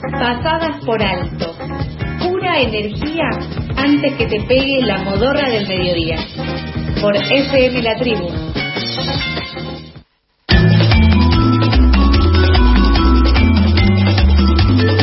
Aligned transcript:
pasadas 0.00 0.84
por 0.84 1.02
alto. 1.02 1.54
Pura 2.20 2.60
energía 2.60 3.28
antes 3.76 4.14
que 4.14 4.26
te 4.26 4.40
pegue 4.42 4.82
la 4.82 4.98
modorra 4.98 5.48
del 5.48 5.66
mediodía. 5.66 6.18
Por 7.00 7.16
FM 7.16 7.82
La 7.82 7.96
Tribu. 7.96 8.28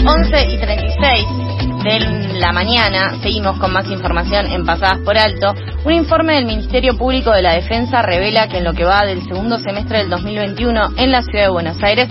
11 0.06 0.48
y 0.50 0.58
36 0.58 1.50
de 1.84 2.40
la 2.40 2.52
mañana, 2.52 3.20
seguimos 3.22 3.58
con 3.60 3.72
más 3.72 3.90
información 3.90 4.48
en 4.48 4.66
Pasadas 4.66 5.00
por 5.06 5.18
Alto. 5.18 5.54
Un 5.86 5.94
informe 5.94 6.36
del 6.36 6.46
Ministerio 6.46 6.98
Público 6.98 7.32
de 7.32 7.42
la 7.42 7.54
Defensa 7.54 8.02
revela 8.02 8.48
que 8.48 8.58
en 8.58 8.64
lo 8.64 8.74
que 8.74 8.86
va 8.86 9.06
del 9.06 9.22
segundo 9.24 9.60
semestre 9.60 10.00
del 10.00 10.10
2021 10.10 10.98
en 10.98 11.12
la 11.12 11.22
ciudad 11.22 11.46
de 11.46 11.50
Buenos 11.50 11.78
Aires 11.84 12.10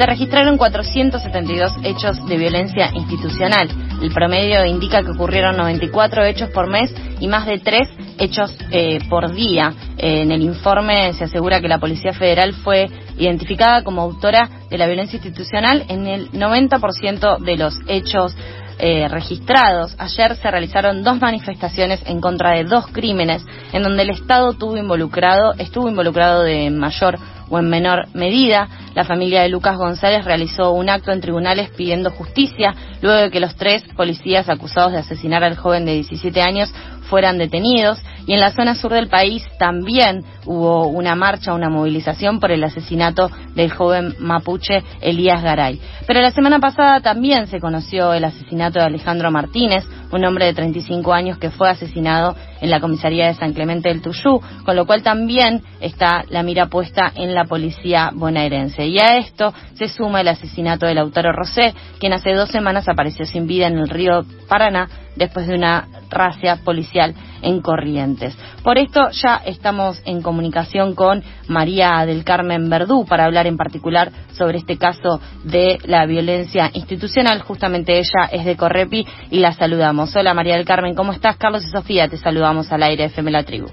se 0.00 0.06
registraron 0.06 0.56
472 0.56 1.74
hechos 1.82 2.26
de 2.26 2.38
violencia 2.38 2.90
institucional. 2.94 3.68
El 4.00 4.10
promedio 4.14 4.64
indica 4.64 5.02
que 5.02 5.10
ocurrieron 5.10 5.58
94 5.58 6.24
hechos 6.24 6.48
por 6.48 6.70
mes 6.70 6.90
y 7.20 7.28
más 7.28 7.44
de 7.44 7.58
3 7.58 7.86
hechos 8.18 8.56
eh, 8.70 9.00
por 9.10 9.34
día. 9.34 9.74
En 9.98 10.32
el 10.32 10.40
informe 10.40 11.12
se 11.12 11.24
asegura 11.24 11.60
que 11.60 11.68
la 11.68 11.78
Policía 11.78 12.14
Federal 12.14 12.54
fue 12.54 12.88
identificada 13.18 13.84
como 13.84 14.00
autora 14.00 14.48
de 14.70 14.78
la 14.78 14.86
violencia 14.86 15.18
institucional 15.18 15.84
en 15.88 16.06
el 16.06 16.32
90% 16.32 17.38
de 17.40 17.56
los 17.58 17.74
hechos 17.86 18.34
eh, 18.78 19.06
registrados. 19.06 19.94
Ayer 19.98 20.34
se 20.36 20.50
realizaron 20.50 21.02
dos 21.02 21.20
manifestaciones 21.20 22.00
en 22.06 22.22
contra 22.22 22.52
de 22.52 22.64
dos 22.64 22.86
crímenes 22.86 23.44
en 23.74 23.82
donde 23.82 24.04
el 24.04 24.08
Estado 24.08 24.54
tuvo 24.54 24.78
involucrado, 24.78 25.52
estuvo 25.58 25.90
involucrado 25.90 26.44
de 26.44 26.70
mayor 26.70 27.18
o 27.50 27.58
en 27.58 27.68
menor 27.68 28.06
medida. 28.14 28.68
La 28.94 29.04
familia 29.04 29.42
de 29.42 29.48
Lucas 29.48 29.76
González 29.76 30.24
realizó 30.24 30.72
un 30.72 30.88
acto 30.88 31.12
en 31.12 31.20
tribunales 31.20 31.70
pidiendo 31.76 32.10
justicia 32.10 32.74
luego 33.02 33.20
de 33.20 33.30
que 33.30 33.40
los 33.40 33.56
tres 33.56 33.82
policías 33.96 34.48
acusados 34.48 34.92
de 34.92 34.98
asesinar 34.98 35.44
al 35.44 35.56
joven 35.56 35.84
de 35.84 35.94
17 35.94 36.40
años 36.40 36.72
fueran 37.10 37.36
detenidos. 37.36 37.98
Y 38.26 38.34
en 38.34 38.40
la 38.40 38.52
zona 38.52 38.76
sur 38.76 38.92
del 38.92 39.08
país 39.08 39.44
también 39.58 40.24
hubo 40.46 40.86
una 40.86 41.16
marcha, 41.16 41.52
una 41.52 41.68
movilización 41.68 42.38
por 42.38 42.52
el 42.52 42.62
asesinato 42.62 43.28
del 43.54 43.70
joven 43.70 44.14
mapuche 44.20 44.84
Elías 45.00 45.42
Garay. 45.42 45.80
Pero 46.06 46.20
la 46.20 46.30
semana 46.30 46.60
pasada 46.60 47.00
también 47.00 47.48
se 47.48 47.60
conoció 47.60 48.14
el 48.14 48.24
asesinato 48.24 48.78
de 48.78 48.84
Alejandro 48.84 49.30
Martínez, 49.30 49.84
un 50.12 50.24
hombre 50.24 50.46
de 50.46 50.54
35 50.54 51.12
años 51.12 51.38
que 51.38 51.50
fue 51.50 51.68
asesinado 51.68 52.36
en 52.60 52.70
la 52.70 52.80
comisaría 52.80 53.26
de 53.26 53.34
San 53.34 53.52
Clemente 53.52 53.88
del 53.88 54.02
Tuyú, 54.02 54.40
con 54.64 54.76
lo 54.76 54.86
cual 54.86 55.02
también 55.02 55.62
está 55.80 56.24
la 56.28 56.42
mira 56.42 56.66
puesta 56.66 57.12
en 57.14 57.34
la 57.34 57.44
policía 57.44 58.10
bonaerense. 58.12 58.86
Y 58.86 58.98
a 58.98 59.16
esto 59.16 59.52
se 59.74 59.88
suma 59.88 60.20
el 60.20 60.28
asesinato 60.28 60.86
del 60.86 60.98
autor 60.98 61.34
Rosé, 61.34 61.74
quien 61.98 62.12
hace 62.12 62.32
dos 62.32 62.50
semanas 62.50 62.88
apareció 62.88 63.24
sin 63.24 63.46
vida 63.46 63.66
en 63.66 63.78
el 63.78 63.88
río 63.88 64.24
Paraná 64.48 64.88
después 65.16 65.46
de 65.46 65.54
una 65.54 65.88
racia 66.10 66.56
policial 66.64 67.14
en 67.42 67.60
Corrientes. 67.60 68.36
Por 68.62 68.78
esto 68.78 69.10
ya 69.10 69.40
estamos 69.44 70.02
en 70.04 70.22
comunicación 70.22 70.94
con 70.94 71.22
María 71.48 72.04
del 72.06 72.24
Carmen 72.24 72.68
Verdú 72.68 73.06
para 73.06 73.24
hablar 73.24 73.46
en 73.46 73.56
particular 73.56 74.10
sobre 74.32 74.58
este 74.58 74.76
caso 74.76 75.20
de 75.44 75.78
la 75.84 76.06
violencia 76.06 76.70
institucional. 76.74 77.40
Justamente 77.42 77.98
ella 77.98 78.28
es 78.30 78.44
de 78.44 78.56
Correpi 78.56 79.06
y 79.30 79.38
la 79.38 79.52
saludamos. 79.52 80.14
Hola 80.14 80.34
María 80.34 80.56
del 80.56 80.66
Carmen, 80.66 80.94
¿cómo 80.94 81.12
estás? 81.12 81.36
Carlos 81.36 81.64
y 81.64 81.68
Sofía, 81.68 82.08
te 82.08 82.16
saludamos 82.16 82.70
al 82.72 82.82
aire 82.82 83.04
FM 83.04 83.30
La 83.30 83.44
Tribu. 83.44 83.68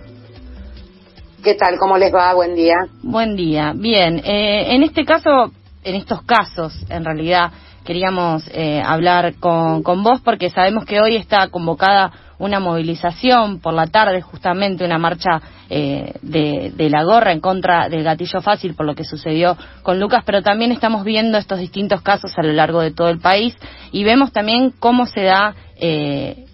¿Qué 1.43 1.53
tal? 1.53 1.77
¿Cómo 1.77 1.97
les 1.97 2.13
va? 2.13 2.33
Buen 2.33 2.55
día. 2.55 2.75
Buen 3.03 3.35
día. 3.35 3.73
Bien, 3.75 4.19
eh, 4.25 4.73
en 4.73 4.83
este 4.83 5.05
caso, 5.05 5.51
en 5.87 5.95
estos 5.95 6.21
casos, 6.23 6.73
en 6.89 7.05
realidad, 7.05 7.51
queríamos 7.85 8.47
eh, 8.53 8.81
hablar 8.85 9.35
con, 9.35 9.81
con 9.83 10.03
vos 10.03 10.19
porque 10.21 10.49
sabemos 10.49 10.85
que 10.85 10.99
hoy 10.99 11.15
está 11.15 11.47
convocada 11.47 12.11
una 12.39 12.59
movilización 12.59 13.59
por 13.59 13.73
la 13.73 13.87
tarde, 13.87 14.21
justamente 14.21 14.85
una 14.85 14.97
marcha 14.97 15.41
eh, 15.69 16.13
de, 16.21 16.89
la 16.89 17.03
gorra 17.03 17.31
en 17.31 17.39
contra 17.39 17.89
del 17.89 18.03
gatillo 18.03 18.41
fácil 18.41 18.75
por 18.75 18.85
lo 18.85 18.95
que 18.95 19.03
sucedió 19.03 19.57
con 19.81 19.99
Lucas, 19.99 20.23
pero 20.25 20.41
también 20.41 20.71
estamos 20.71 21.03
viendo 21.03 21.37
estos 21.37 21.59
distintos 21.59 22.01
casos 22.01 22.31
a 22.37 22.43
lo 22.43 22.53
largo 22.53 22.81
de 22.81 22.91
todo 22.91 23.09
el 23.09 23.19
país 23.19 23.55
y 23.91 24.03
vemos 24.03 24.31
también 24.31 24.71
cómo 24.77 25.05
se 25.05 25.23
da 25.23 25.55
eh, 25.79 26.45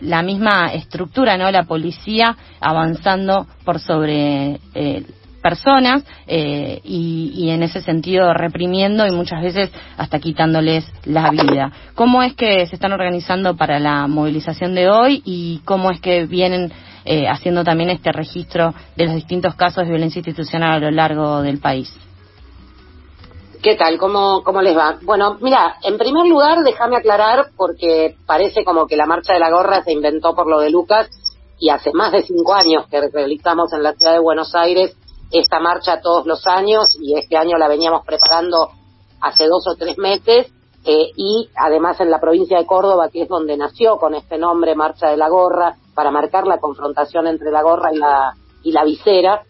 la 0.00 0.22
misma 0.22 0.72
estructura, 0.74 1.36
¿no? 1.36 1.50
La 1.50 1.64
policía 1.64 2.36
avanzando 2.60 3.46
por 3.64 3.80
sobre 3.80 4.60
eh, 4.74 5.04
personas 5.42 6.04
eh, 6.26 6.80
y, 6.84 7.50
en 7.50 7.62
ese 7.62 7.82
sentido 7.82 8.32
reprimiendo 8.32 9.06
y 9.06 9.10
muchas 9.10 9.42
veces 9.42 9.70
hasta 9.98 10.18
quitándoles 10.18 10.90
la 11.04 11.30
vida. 11.30 11.72
¿Cómo 11.94 12.22
es 12.22 12.34
que 12.34 12.66
se 12.66 12.76
están 12.76 12.92
organizando 12.92 13.56
para 13.56 13.78
la 13.78 14.06
movilización 14.06 14.74
de 14.74 14.88
hoy 14.88 15.22
y 15.24 15.60
cómo 15.64 15.90
es 15.90 16.00
que 16.00 16.24
vienen 16.24 16.72
eh, 17.04 17.28
haciendo 17.28 17.64
también 17.64 17.90
este 17.90 18.12
registro 18.12 18.72
de 18.96 19.06
los 19.06 19.14
distintos 19.14 19.54
casos 19.56 19.84
de 19.84 19.90
violencia 19.90 20.20
institucional 20.20 20.70
a 20.70 20.78
lo 20.78 20.90
largo 20.90 21.42
del 21.42 21.58
país? 21.58 21.92
¿Qué 23.62 23.76
tal? 23.76 23.98
¿Cómo, 23.98 24.42
¿Cómo 24.42 24.60
les 24.60 24.76
va? 24.76 24.98
Bueno, 25.02 25.36
mira, 25.40 25.76
en 25.84 25.96
primer 25.96 26.26
lugar, 26.26 26.64
déjame 26.64 26.96
aclarar, 26.96 27.46
porque 27.56 28.16
parece 28.26 28.64
como 28.64 28.88
que 28.88 28.96
la 28.96 29.06
marcha 29.06 29.34
de 29.34 29.38
la 29.38 29.50
gorra 29.50 29.82
se 29.84 29.92
inventó 29.92 30.34
por 30.34 30.48
lo 30.48 30.58
de 30.58 30.70
Lucas, 30.70 31.08
y 31.62 31.70
hace 31.70 31.92
más 31.92 32.10
de 32.10 32.22
cinco 32.22 32.54
años 32.54 32.86
que 32.90 33.00
realizamos 33.00 33.72
en 33.72 33.84
la 33.84 33.92
ciudad 33.92 34.14
de 34.14 34.18
Buenos 34.18 34.52
Aires 34.56 34.96
esta 35.32 35.60
marcha 35.60 36.00
todos 36.00 36.26
los 36.26 36.46
años 36.46 36.96
y 37.00 37.16
este 37.16 37.36
año 37.36 37.56
la 37.58 37.68
veníamos 37.68 38.04
preparando 38.04 38.68
hace 39.20 39.46
dos 39.46 39.66
o 39.66 39.76
tres 39.76 39.96
meses 39.98 40.52
eh, 40.84 41.10
y 41.16 41.48
además 41.56 42.00
en 42.00 42.10
la 42.10 42.20
provincia 42.20 42.58
de 42.58 42.66
Córdoba, 42.66 43.08
que 43.08 43.22
es 43.22 43.28
donde 43.28 43.56
nació 43.56 43.98
con 43.98 44.14
este 44.14 44.36
nombre 44.36 44.74
Marcha 44.74 45.08
de 45.10 45.16
la 45.16 45.28
Gorra, 45.28 45.76
para 45.94 46.10
marcar 46.10 46.46
la 46.46 46.58
confrontación 46.58 47.26
entre 47.26 47.50
la 47.50 47.62
gorra 47.62 47.92
y 47.92 47.98
la, 47.98 48.34
y 48.62 48.72
la 48.72 48.84
visera, 48.84 49.42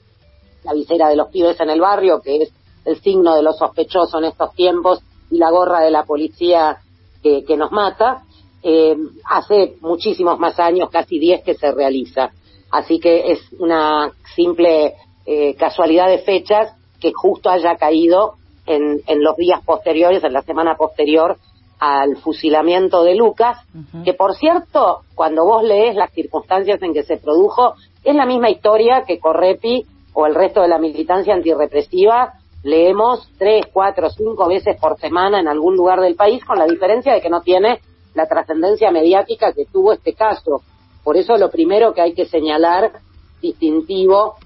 la 0.65 0.75
visera 0.75 1.09
de 1.09 1.17
los 1.17 1.29
pibes 1.29 1.59
en 1.61 1.71
el 1.71 1.81
barrio, 1.81 2.21
que 2.21 2.43
es 2.43 2.53
el 2.85 3.01
signo 3.01 3.35
de 3.35 3.43
los 3.43 3.57
sospechosos 3.57 4.15
en 4.21 4.25
estos 4.25 4.53
tiempos, 4.55 5.01
y 5.31 5.39
la 5.39 5.51
gorra 5.51 5.81
de 5.81 5.91
la 5.91 6.05
policía 6.05 6.79
que, 7.23 7.57
nos 7.57 7.71
mata, 7.71 8.25
eh, 8.63 8.97
hace 9.25 9.77
muchísimos 9.81 10.39
más 10.39 10.59
años, 10.59 10.91
casi 10.91 11.19
diez 11.19 11.43
que 11.43 11.55
se 11.55 11.73
realiza. 11.73 12.31
Así 12.71 12.99
que 12.99 13.33
es 13.33 13.41
una 13.59 14.13
simple 14.35 14.95
eh, 15.27 15.55
casualidad 15.57 16.09
de 16.09 16.19
fechas 16.19 16.75
que 17.01 17.13
justo 17.15 17.51
haya 17.51 17.77
caído 17.77 18.35
en, 18.67 19.01
en, 19.07 19.23
los 19.23 19.37
días 19.37 19.61
posteriores, 19.65 20.23
en 20.25 20.33
la 20.33 20.43
semana 20.43 20.77
posterior 20.77 21.37
al 21.79 22.17
fusilamiento 22.19 23.03
de 23.03 23.17
Lucas, 23.17 23.59
que 24.05 24.15
por 24.15 24.37
cierto, 24.37 25.01
cuando 25.17 25.45
vos 25.45 25.65
lees 25.65 25.97
las 25.97 26.13
circunstancias 26.13 26.81
en 26.81 26.95
que 26.95 27.03
se 27.03 27.17
produjo, 27.17 27.75
es 28.05 28.15
la 28.15 28.25
misma 28.25 28.51
historia 28.51 29.03
que 29.05 29.19
Correpi 29.19 29.85
o 30.15 30.27
el 30.27 30.37
resto 30.37 30.61
de 30.61 30.69
la 30.69 30.79
militancia 30.79 31.35
antirrepresiva 31.35 32.35
leemos 32.63 33.29
tres, 33.39 33.67
cuatro, 33.73 34.11
cinco 34.11 34.47
veces 34.47 34.77
por 34.81 34.99
semana 34.99 35.41
en 35.41 35.49
algún 35.49 35.75
lugar 35.75 36.01
del 36.01 36.15
país, 36.15 36.45
con 36.45 36.59
la 36.59 36.67
diferencia 36.67 37.15
de 37.15 37.21
que 37.21 37.31
no 37.31 37.41
tiene 37.41 37.81
la 38.15 38.27
trascendencia 38.27 38.91
mediática 38.91 39.53
que 39.53 39.65
tuvo 39.65 39.93
este 39.93 40.15
caso. 40.15 40.63
Por 41.03 41.17
eso 41.17 41.37
lo 41.37 41.51
primero 41.51 41.93
que 41.93 42.03
hay 42.03 42.15
que 42.15 42.27
señalar 42.27 42.93
distintivo 43.41 44.37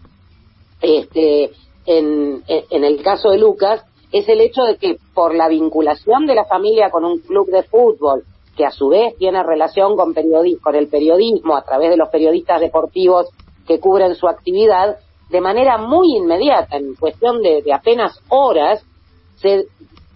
este, 0.81 1.51
en, 1.87 2.43
en 2.47 2.85
el 2.85 3.03
caso 3.03 3.31
de 3.31 3.39
Lucas 3.39 3.85
es 4.13 4.29
el 4.29 4.41
hecho 4.41 4.63
de 4.65 4.77
que 4.77 4.97
por 5.15 5.35
la 5.35 5.49
vinculación 5.49 6.27
de 6.27 6.35
la 6.35 6.45
familia 6.45 6.91
con 6.91 7.05
un 7.05 7.19
club 7.19 7.51
de 7.51 7.63
fútbol, 7.65 8.25
que 8.57 8.65
a 8.65 8.71
su 8.71 8.89
vez 8.89 9.17
tiene 9.19 9.43
relación 9.43 9.97
con, 9.97 10.15
con 10.63 10.75
el 10.75 10.89
periodismo 10.89 11.57
a 11.57 11.63
través 11.63 11.91
de 11.91 11.97
los 11.97 12.09
periodistas 12.09 12.61
deportivos 12.61 13.29
que 13.67 13.79
cubren 13.79 14.15
su 14.15 14.29
actividad, 14.29 14.97
de 15.29 15.41
manera 15.41 15.77
muy 15.77 16.17
inmediata, 16.17 16.77
en 16.77 16.95
cuestión 16.95 17.43
de, 17.43 17.63
de 17.63 17.73
apenas 17.73 18.21
horas, 18.29 18.85
se 19.37 19.67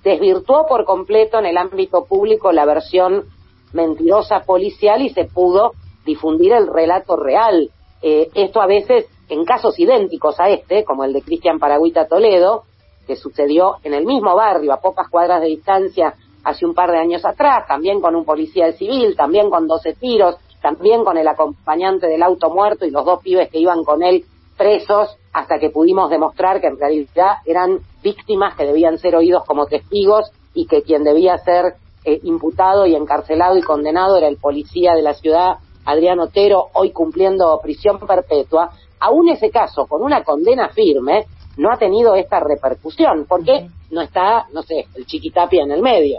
desvirtuó 0.02 0.66
por 0.66 0.84
completo 0.84 1.38
en 1.38 1.46
el 1.46 1.58
ámbito 1.58 2.04
público 2.04 2.52
la 2.52 2.64
versión 2.64 3.24
mentirosa 3.72 4.40
policial 4.40 5.02
y 5.02 5.10
se 5.10 5.24
pudo 5.24 5.72
difundir 6.06 6.52
el 6.52 6.68
relato 6.68 7.16
real. 7.16 7.70
Eh, 8.02 8.30
esto 8.34 8.62
a 8.62 8.66
veces 8.66 9.06
en 9.30 9.44
casos 9.44 9.78
idénticos 9.78 10.38
a 10.40 10.50
este, 10.50 10.84
como 10.84 11.04
el 11.04 11.12
de 11.12 11.22
Cristian 11.22 11.58
Paragüita 11.58 12.06
Toledo, 12.06 12.64
que 13.06 13.16
sucedió 13.16 13.76
en 13.82 13.94
el 13.94 14.04
mismo 14.04 14.34
barrio, 14.34 14.72
a 14.72 14.80
pocas 14.80 15.08
cuadras 15.08 15.40
de 15.40 15.48
distancia, 15.48 16.14
hace 16.44 16.66
un 16.66 16.74
par 16.74 16.90
de 16.90 16.98
años 16.98 17.24
atrás, 17.24 17.66
también 17.66 18.00
con 18.00 18.14
un 18.16 18.24
policía 18.24 18.72
civil, 18.72 19.14
también 19.16 19.50
con 19.50 19.66
12 19.66 19.94
tiros, 19.94 20.36
también 20.60 21.04
con 21.04 21.16
el 21.16 21.26
acompañante 21.28 22.06
del 22.06 22.22
auto 22.22 22.50
muerto 22.50 22.84
y 22.84 22.90
los 22.90 23.04
dos 23.04 23.22
pibes 23.22 23.50
que 23.50 23.58
iban 23.58 23.84
con 23.84 24.02
él 24.02 24.24
presos, 24.56 25.16
hasta 25.32 25.58
que 25.58 25.70
pudimos 25.70 26.10
demostrar 26.10 26.60
que 26.60 26.66
en 26.66 26.78
realidad 26.78 27.36
eran 27.46 27.78
víctimas 28.02 28.56
que 28.56 28.66
debían 28.66 28.98
ser 28.98 29.16
oídos 29.16 29.44
como 29.46 29.66
testigos 29.66 30.30
y 30.52 30.66
que 30.66 30.82
quien 30.82 31.02
debía 31.02 31.38
ser 31.38 31.74
eh, 32.04 32.20
imputado 32.24 32.86
y 32.86 32.94
encarcelado 32.94 33.56
y 33.56 33.62
condenado 33.62 34.16
era 34.16 34.28
el 34.28 34.36
policía 34.36 34.94
de 34.94 35.02
la 35.02 35.14
ciudad, 35.14 35.58
Adrián 35.84 36.20
Otero, 36.20 36.66
hoy 36.74 36.92
cumpliendo 36.92 37.58
prisión 37.62 37.98
perpetua, 37.98 38.70
aún 39.00 39.30
ese 39.30 39.50
caso, 39.50 39.86
con 39.86 40.02
una 40.02 40.22
condena 40.22 40.68
firme, 40.68 41.24
no 41.56 41.72
ha 41.72 41.76
tenido 41.76 42.14
esta 42.14 42.40
repercusión, 42.40 43.26
porque 43.28 43.68
no 43.90 44.00
está, 44.02 44.46
no 44.52 44.62
sé, 44.62 44.86
el 44.94 45.06
chiquitapia 45.06 45.62
en 45.64 45.72
el 45.72 45.82
medio. 45.82 46.18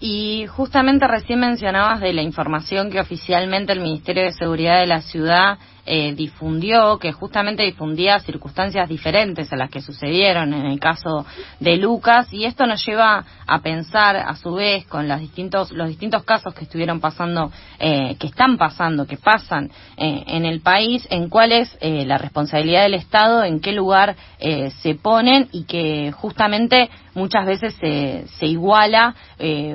Y 0.00 0.46
justamente 0.46 1.06
recién 1.06 1.40
mencionabas 1.40 2.00
de 2.00 2.12
la 2.12 2.22
información 2.22 2.90
que 2.90 3.00
oficialmente 3.00 3.72
el 3.72 3.80
Ministerio 3.80 4.24
de 4.24 4.32
Seguridad 4.32 4.80
de 4.80 4.86
la 4.86 5.02
ciudad 5.02 5.58
eh, 5.92 6.14
difundió, 6.14 7.00
que 7.00 7.10
justamente 7.10 7.64
difundía 7.64 8.20
circunstancias 8.20 8.88
diferentes 8.88 9.52
a 9.52 9.56
las 9.56 9.70
que 9.70 9.80
sucedieron 9.80 10.54
en 10.54 10.66
el 10.66 10.78
caso 10.78 11.26
de 11.58 11.76
Lucas, 11.78 12.32
y 12.32 12.44
esto 12.44 12.64
nos 12.64 12.86
lleva 12.86 13.24
a 13.44 13.58
pensar, 13.58 14.14
a 14.14 14.36
su 14.36 14.54
vez, 14.54 14.86
con 14.86 15.08
los 15.08 15.18
distintos, 15.18 15.72
los 15.72 15.88
distintos 15.88 16.22
casos 16.22 16.54
que 16.54 16.62
estuvieron 16.62 17.00
pasando, 17.00 17.50
eh, 17.80 18.14
que 18.20 18.28
están 18.28 18.56
pasando, 18.56 19.04
que 19.04 19.16
pasan 19.16 19.72
eh, 19.96 20.22
en 20.28 20.44
el 20.44 20.60
país, 20.60 21.08
en 21.10 21.28
cuál 21.28 21.50
es 21.50 21.76
la 21.80 22.18
responsabilidad 22.18 22.82
del 22.82 22.94
Estado, 22.94 23.42
en 23.42 23.58
qué 23.58 23.72
lugar 23.72 24.14
se 24.38 24.94
ponen 24.94 25.48
y 25.50 25.64
que 25.64 26.12
justamente 26.12 26.88
muchas 27.14 27.46
veces 27.46 27.74
se, 27.80 28.26
se 28.38 28.46
iguala 28.46 29.14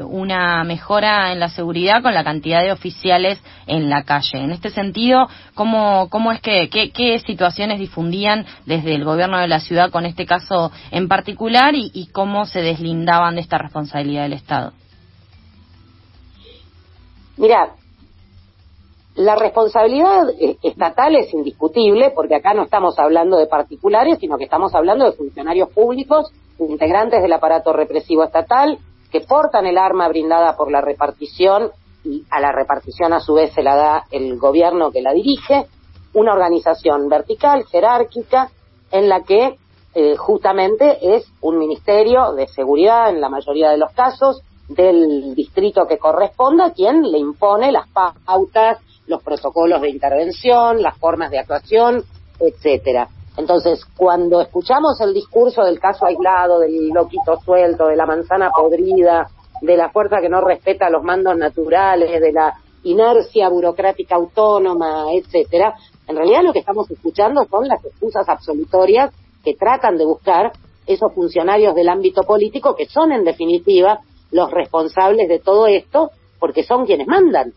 una 0.04 0.64
mejora 0.64 1.34
en 1.34 1.40
la 1.40 1.50
seguridad 1.50 2.02
con 2.02 2.14
la 2.14 2.24
cantidad 2.24 2.62
de 2.62 2.72
oficiales 2.72 3.42
en 3.68 3.90
la 3.90 4.04
calle. 4.04 4.38
En 4.38 4.52
este 4.52 4.70
sentido, 4.70 5.28
¿cómo 5.54 6.05
cómo, 6.10 6.32
es 6.32 6.42
que, 6.42 6.70
qué, 6.70 7.20
situaciones 7.20 7.80
difundían 7.80 8.46
desde 8.66 8.96
el 8.96 9.04
gobierno 9.04 9.40
de 9.40 9.48
la 9.48 9.60
ciudad 9.60 9.92
con 9.92 10.06
este 10.06 10.26
caso 10.26 10.72
en 10.92 11.08
particular 11.08 11.74
y, 11.76 12.08
cómo 12.12 12.46
se 12.46 12.62
deslindaban 12.62 13.36
de 13.36 13.42
esta 13.42 13.58
responsabilidad 13.58 14.24
del 14.24 14.34
Estado. 14.34 14.74
Mira, 17.38 17.74
la 19.16 19.36
responsabilidad 19.36 20.30
eh, 20.40 20.58
estatal 20.62 21.16
es 21.16 21.34
indiscutible 21.34 22.12
porque 22.12 22.36
acá 22.36 22.54
no 22.54 22.64
estamos 22.64 22.98
hablando 23.00 23.38
de 23.38 23.48
particulares, 23.48 24.20
sino 24.20 24.38
que 24.38 24.46
estamos 24.46 24.74
hablando 24.76 25.06
de 25.06 25.14
funcionarios 25.14 25.70
públicos, 25.70 26.32
integrantes 26.60 27.22
del 27.22 27.34
aparato 27.34 27.74
represivo 27.74 28.24
estatal, 28.24 28.78
que 29.12 29.22
portan 29.22 29.66
el 29.66 29.78
arma 29.78 30.08
brindada 30.08 30.56
por 30.56 30.72
la 30.72 30.82
repartición 30.82 31.72
y 32.04 32.24
a 32.30 32.40
la 32.40 32.52
repartición 32.52 33.14
a 33.14 33.20
su 33.20 33.34
vez 33.34 33.54
se 33.54 33.64
la 33.64 33.76
da 33.76 34.04
el 34.12 34.38
gobierno 34.38 34.92
que 34.92 35.02
la 35.02 35.14
dirige 35.14 35.66
una 36.16 36.34
organización 36.34 37.08
vertical, 37.08 37.66
jerárquica, 37.66 38.50
en 38.92 39.08
la 39.08 39.22
que 39.22 39.58
eh, 39.94 40.16
justamente 40.18 41.16
es 41.16 41.26
un 41.42 41.58
ministerio 41.58 42.34
de 42.34 42.48
seguridad 42.48 43.10
en 43.10 43.22
la 43.22 43.30
mayoría 43.30 43.70
de 43.70 43.78
los 43.78 43.92
casos 43.94 44.42
del 44.68 45.36
distrito 45.36 45.86
que 45.88 45.98
corresponda 45.98 46.74
quien 46.74 47.04
le 47.04 47.20
impone 47.20 47.72
las 47.72 47.88
pautas, 47.90 48.80
los 49.08 49.22
protocolos 49.22 49.82
de 49.82 49.90
intervención, 49.90 50.82
las 50.82 50.98
formas 50.98 51.30
de 51.30 51.40
actuación, 51.40 52.04
etcétera. 52.40 53.08
Entonces, 53.38 53.86
cuando 53.98 54.42
escuchamos 54.42 55.00
el 55.02 55.14
discurso 55.14 55.64
del 55.64 55.80
caso 55.80 56.06
aislado, 56.06 56.60
del 56.60 56.90
loquito 56.90 57.38
suelto, 57.44 57.88
de 57.88 57.96
la 57.96 58.06
manzana 58.06 58.50
podrida, 58.50 59.28
de 59.62 59.78
la 59.78 59.90
fuerza 59.90 60.22
que 60.22 60.30
no 60.30 60.42
respeta 60.42 60.90
los 60.90 61.04
mandos 61.04 61.38
naturales, 61.38 62.20
de 62.22 62.32
la 62.32 62.54
inercia 62.86 63.50
burocrática 63.50 64.16
autónoma, 64.16 65.08
etcétera, 65.14 65.76
en 66.08 66.16
realidad 66.16 66.44
lo 66.44 66.54
que 66.54 66.60
estamos 66.60 66.90
escuchando 66.90 67.46
son 67.46 67.68
las 67.68 67.84
excusas 67.84 68.28
absolutorias 68.30 69.12
que 69.44 69.56
tratan 69.56 69.98
de 69.98 70.06
buscar 70.06 70.54
esos 70.86 71.14
funcionarios 71.14 71.74
del 71.76 71.90
ámbito 71.90 72.22
político 72.24 72.76
que 72.76 72.86
son 72.86 73.12
en 73.12 73.24
definitiva 73.24 74.00
los 74.32 74.52
responsables 74.52 75.28
de 75.28 75.40
todo 75.40 75.68
esto 75.68 76.12
porque 76.40 76.64
son 76.64 76.86
quienes 76.86 77.08
mandan. 77.08 77.54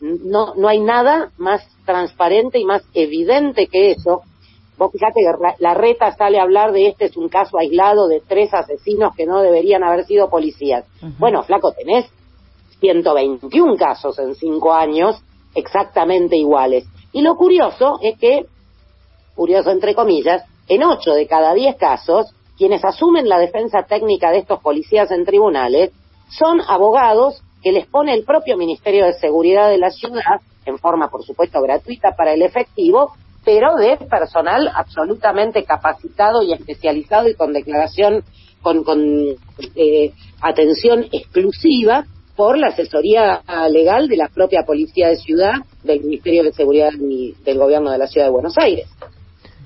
No, 0.00 0.54
no 0.54 0.68
hay 0.68 0.80
nada 0.80 1.30
más 1.38 1.66
transparente 1.84 2.58
y 2.58 2.64
más 2.64 2.82
evidente 2.94 3.66
que 3.66 3.92
eso. 3.92 4.22
Vos 4.78 4.90
fíjate 4.92 5.20
que 5.20 5.54
la 5.58 5.74
reta 5.74 6.12
sale 6.16 6.38
a 6.38 6.42
hablar 6.42 6.72
de 6.72 6.88
este 6.88 7.06
es 7.06 7.16
un 7.16 7.28
caso 7.28 7.58
aislado 7.58 8.08
de 8.08 8.20
tres 8.20 8.52
asesinos 8.52 9.14
que 9.16 9.26
no 9.26 9.40
deberían 9.40 9.84
haber 9.84 10.04
sido 10.04 10.28
policías. 10.28 10.84
Bueno, 11.18 11.42
flaco, 11.42 11.72
tenés 11.72 12.06
121 12.82 13.76
casos 13.76 14.18
en 14.18 14.34
cinco 14.34 14.74
años 14.74 15.22
exactamente 15.54 16.36
iguales. 16.36 16.84
Y 17.12 17.22
lo 17.22 17.36
curioso 17.36 17.98
es 18.02 18.18
que, 18.18 18.46
curioso 19.36 19.70
entre 19.70 19.94
comillas, 19.94 20.42
en 20.68 20.82
ocho 20.82 21.12
de 21.12 21.28
cada 21.28 21.54
diez 21.54 21.76
casos, 21.76 22.34
quienes 22.58 22.84
asumen 22.84 23.28
la 23.28 23.38
defensa 23.38 23.84
técnica 23.84 24.32
de 24.32 24.38
estos 24.38 24.60
policías 24.60 25.10
en 25.12 25.24
tribunales 25.24 25.92
son 26.28 26.60
abogados 26.60 27.42
que 27.62 27.70
les 27.70 27.86
pone 27.86 28.14
el 28.14 28.24
propio 28.24 28.56
Ministerio 28.56 29.06
de 29.06 29.12
Seguridad 29.12 29.68
de 29.68 29.78
la 29.78 29.90
ciudad, 29.90 30.40
en 30.66 30.78
forma 30.78 31.08
por 31.08 31.22
supuesto 31.24 31.60
gratuita 31.62 32.16
para 32.16 32.32
el 32.32 32.42
efectivo, 32.42 33.12
pero 33.44 33.76
de 33.76 33.96
personal 33.96 34.70
absolutamente 34.74 35.62
capacitado 35.64 36.42
y 36.42 36.52
especializado 36.52 37.28
y 37.28 37.34
con 37.34 37.52
declaración, 37.52 38.24
con, 38.60 38.82
con 38.82 39.00
eh, 39.76 40.12
atención 40.40 41.06
exclusiva 41.12 42.06
por 42.36 42.58
la 42.58 42.68
asesoría 42.68 43.42
legal 43.70 44.08
de 44.08 44.16
la 44.16 44.28
propia 44.28 44.62
Policía 44.66 45.08
de 45.08 45.16
Ciudad, 45.16 45.54
del 45.82 46.00
Ministerio 46.00 46.42
de 46.42 46.52
Seguridad 46.52 46.90
del 46.92 47.58
Gobierno 47.58 47.90
de 47.90 47.98
la 47.98 48.06
Ciudad 48.06 48.26
de 48.26 48.32
Buenos 48.32 48.56
Aires. 48.58 48.88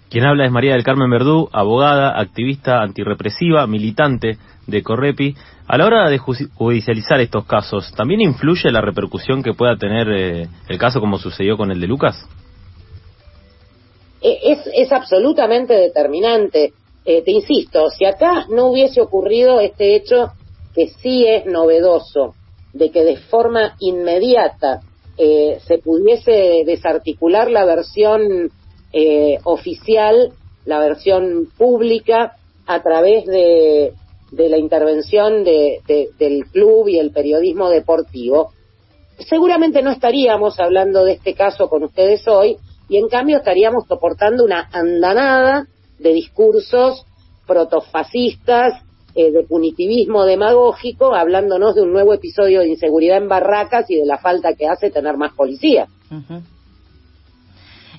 Quien 0.09 0.25
habla 0.25 0.47
es 0.47 0.53
María 0.53 0.73
del 0.73 0.85
Carmen 0.85 1.11
Verdú, 1.11 1.49
abogada, 1.53 2.19
activista 2.19 2.81
antirrepresiva, 2.81 3.67
militante 3.67 4.39
de 4.67 4.83
Correpi. 4.83 5.35
A 5.67 5.77
la 5.77 5.87
hora 5.87 6.09
de 6.09 6.19
judicializar 6.19 7.21
estos 7.21 7.45
casos, 7.45 7.93
¿también 7.97 8.21
influye 8.21 8.71
la 8.71 8.81
repercusión 8.81 9.43
que 9.43 9.53
pueda 9.53 9.77
tener 9.77 10.09
eh, 10.09 10.49
el 10.69 10.79
caso 10.79 11.01
como 11.01 11.19
sucedió 11.19 11.57
con 11.57 11.73
el 11.73 11.81
de 11.81 11.89
Lucas? 11.89 12.25
E, 14.23 14.53
es, 14.53 14.61
es 14.75 14.93
absolutamente 14.93 15.75
determinante. 15.75 16.73
Eh, 17.05 17.23
te 17.23 17.33
insisto, 17.33 17.91
si 17.91 18.05
acá 18.05 18.47
no 18.49 18.67
hubiese 18.67 19.01
ocurrido 19.01 19.61
este 19.61 19.97
hecho 19.97 20.33
que 20.75 20.89
sí 20.89 21.27
es 21.27 21.47
novedoso, 21.47 22.35
de 22.77 22.91
que 22.91 23.05
de 23.05 23.17
forma 23.17 23.75
inmediata 23.81 24.81
eh, 25.17 25.59
se 25.67 25.79
pudiese 25.79 26.63
desarticular 26.67 27.51
la 27.51 27.65
versión 27.65 28.51
eh, 28.93 29.39
oficial, 29.45 30.33
la 30.65 30.79
versión 30.81 31.49
pública, 31.57 32.37
a 32.67 32.83
través 32.83 33.25
de, 33.27 33.93
de 34.33 34.49
la 34.49 34.59
intervención 34.59 35.45
de, 35.45 35.81
del 36.19 36.47
club 36.47 36.89
y 36.89 36.99
el 36.99 37.13
periodismo 37.13 37.71
deportivo, 37.71 38.53
seguramente 39.19 39.83
no 39.83 39.91
estaríamos 39.91 40.59
hablando 40.61 41.05
de 41.05 41.13
este 41.13 41.35
caso 41.35 41.69
con 41.69 41.85
ustedes 41.85 42.27
hoy 42.29 42.57
y 42.89 42.99
en 42.99 43.09
cambio 43.09 43.39
estaríamos 43.39 43.85
soportando 43.89 44.45
una 44.45 44.69
andanada 44.73 45.67
de 45.99 46.13
discursos 46.13 47.07
protofascistas 47.47 48.83
eh, 49.17 49.33
de 49.33 49.43
punitivismo 49.45 50.25
demagógico, 50.27 51.15
hablándonos 51.15 51.75
de 51.75 51.83
un 51.83 51.93
nuevo 51.93 52.13
episodio 52.13 52.61
de 52.61 52.69
inseguridad 52.69 53.17
en 53.17 53.29
barracas 53.29 53.91
y 53.91 53.97
de 53.97 54.05
la 54.05 54.19
falta 54.19 54.55
que 54.55 54.69
hace 54.69 54.91
tener 54.91 55.17
más 55.17 55.33
policía. 55.33 55.89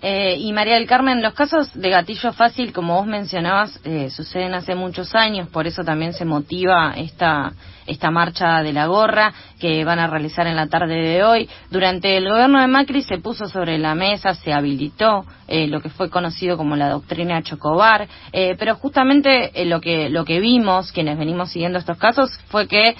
Eh, 0.01 0.37
y 0.39 0.53
María 0.53 0.75
del 0.75 0.87
Carmen, 0.87 1.21
los 1.21 1.33
casos 1.33 1.73
de 1.73 1.89
gatillo 1.89 2.31
fácil, 2.33 2.73
como 2.73 2.95
vos 2.95 3.07
mencionabas, 3.07 3.79
eh, 3.83 4.09
suceden 4.09 4.53
hace 4.53 4.75
muchos 4.75 5.15
años, 5.15 5.49
por 5.49 5.67
eso 5.67 5.83
también 5.83 6.13
se 6.13 6.25
motiva 6.25 6.93
esta, 6.95 7.53
esta 7.87 8.11
marcha 8.11 8.61
de 8.61 8.73
la 8.73 8.85
gorra 8.87 9.33
que 9.59 9.83
van 9.83 9.99
a 9.99 10.07
realizar 10.07 10.45
en 10.45 10.55
la 10.55 10.67
tarde 10.67 10.95
de 10.95 11.23
hoy. 11.23 11.49
Durante 11.71 12.17
el 12.17 12.29
gobierno 12.29 12.61
de 12.61 12.67
Macri 12.67 13.01
se 13.01 13.17
puso 13.17 13.47
sobre 13.47 13.77
la 13.77 13.95
mesa, 13.95 14.35
se 14.35 14.53
habilitó 14.53 15.25
eh, 15.47 15.67
lo 15.67 15.81
que 15.81 15.89
fue 15.89 16.09
conocido 16.09 16.57
como 16.57 16.75
la 16.75 16.89
doctrina 16.89 17.41
Chocobar, 17.41 18.07
eh, 18.33 18.55
pero 18.59 18.75
justamente 18.75 19.61
eh, 19.61 19.65
lo 19.65 19.79
que 19.79 20.09
lo 20.09 20.25
que 20.25 20.39
vimos 20.41 20.91
quienes 20.91 21.17
venimos 21.17 21.51
siguiendo 21.51 21.79
estos 21.79 21.97
casos 21.97 22.37
fue 22.49 22.67
que 22.67 22.95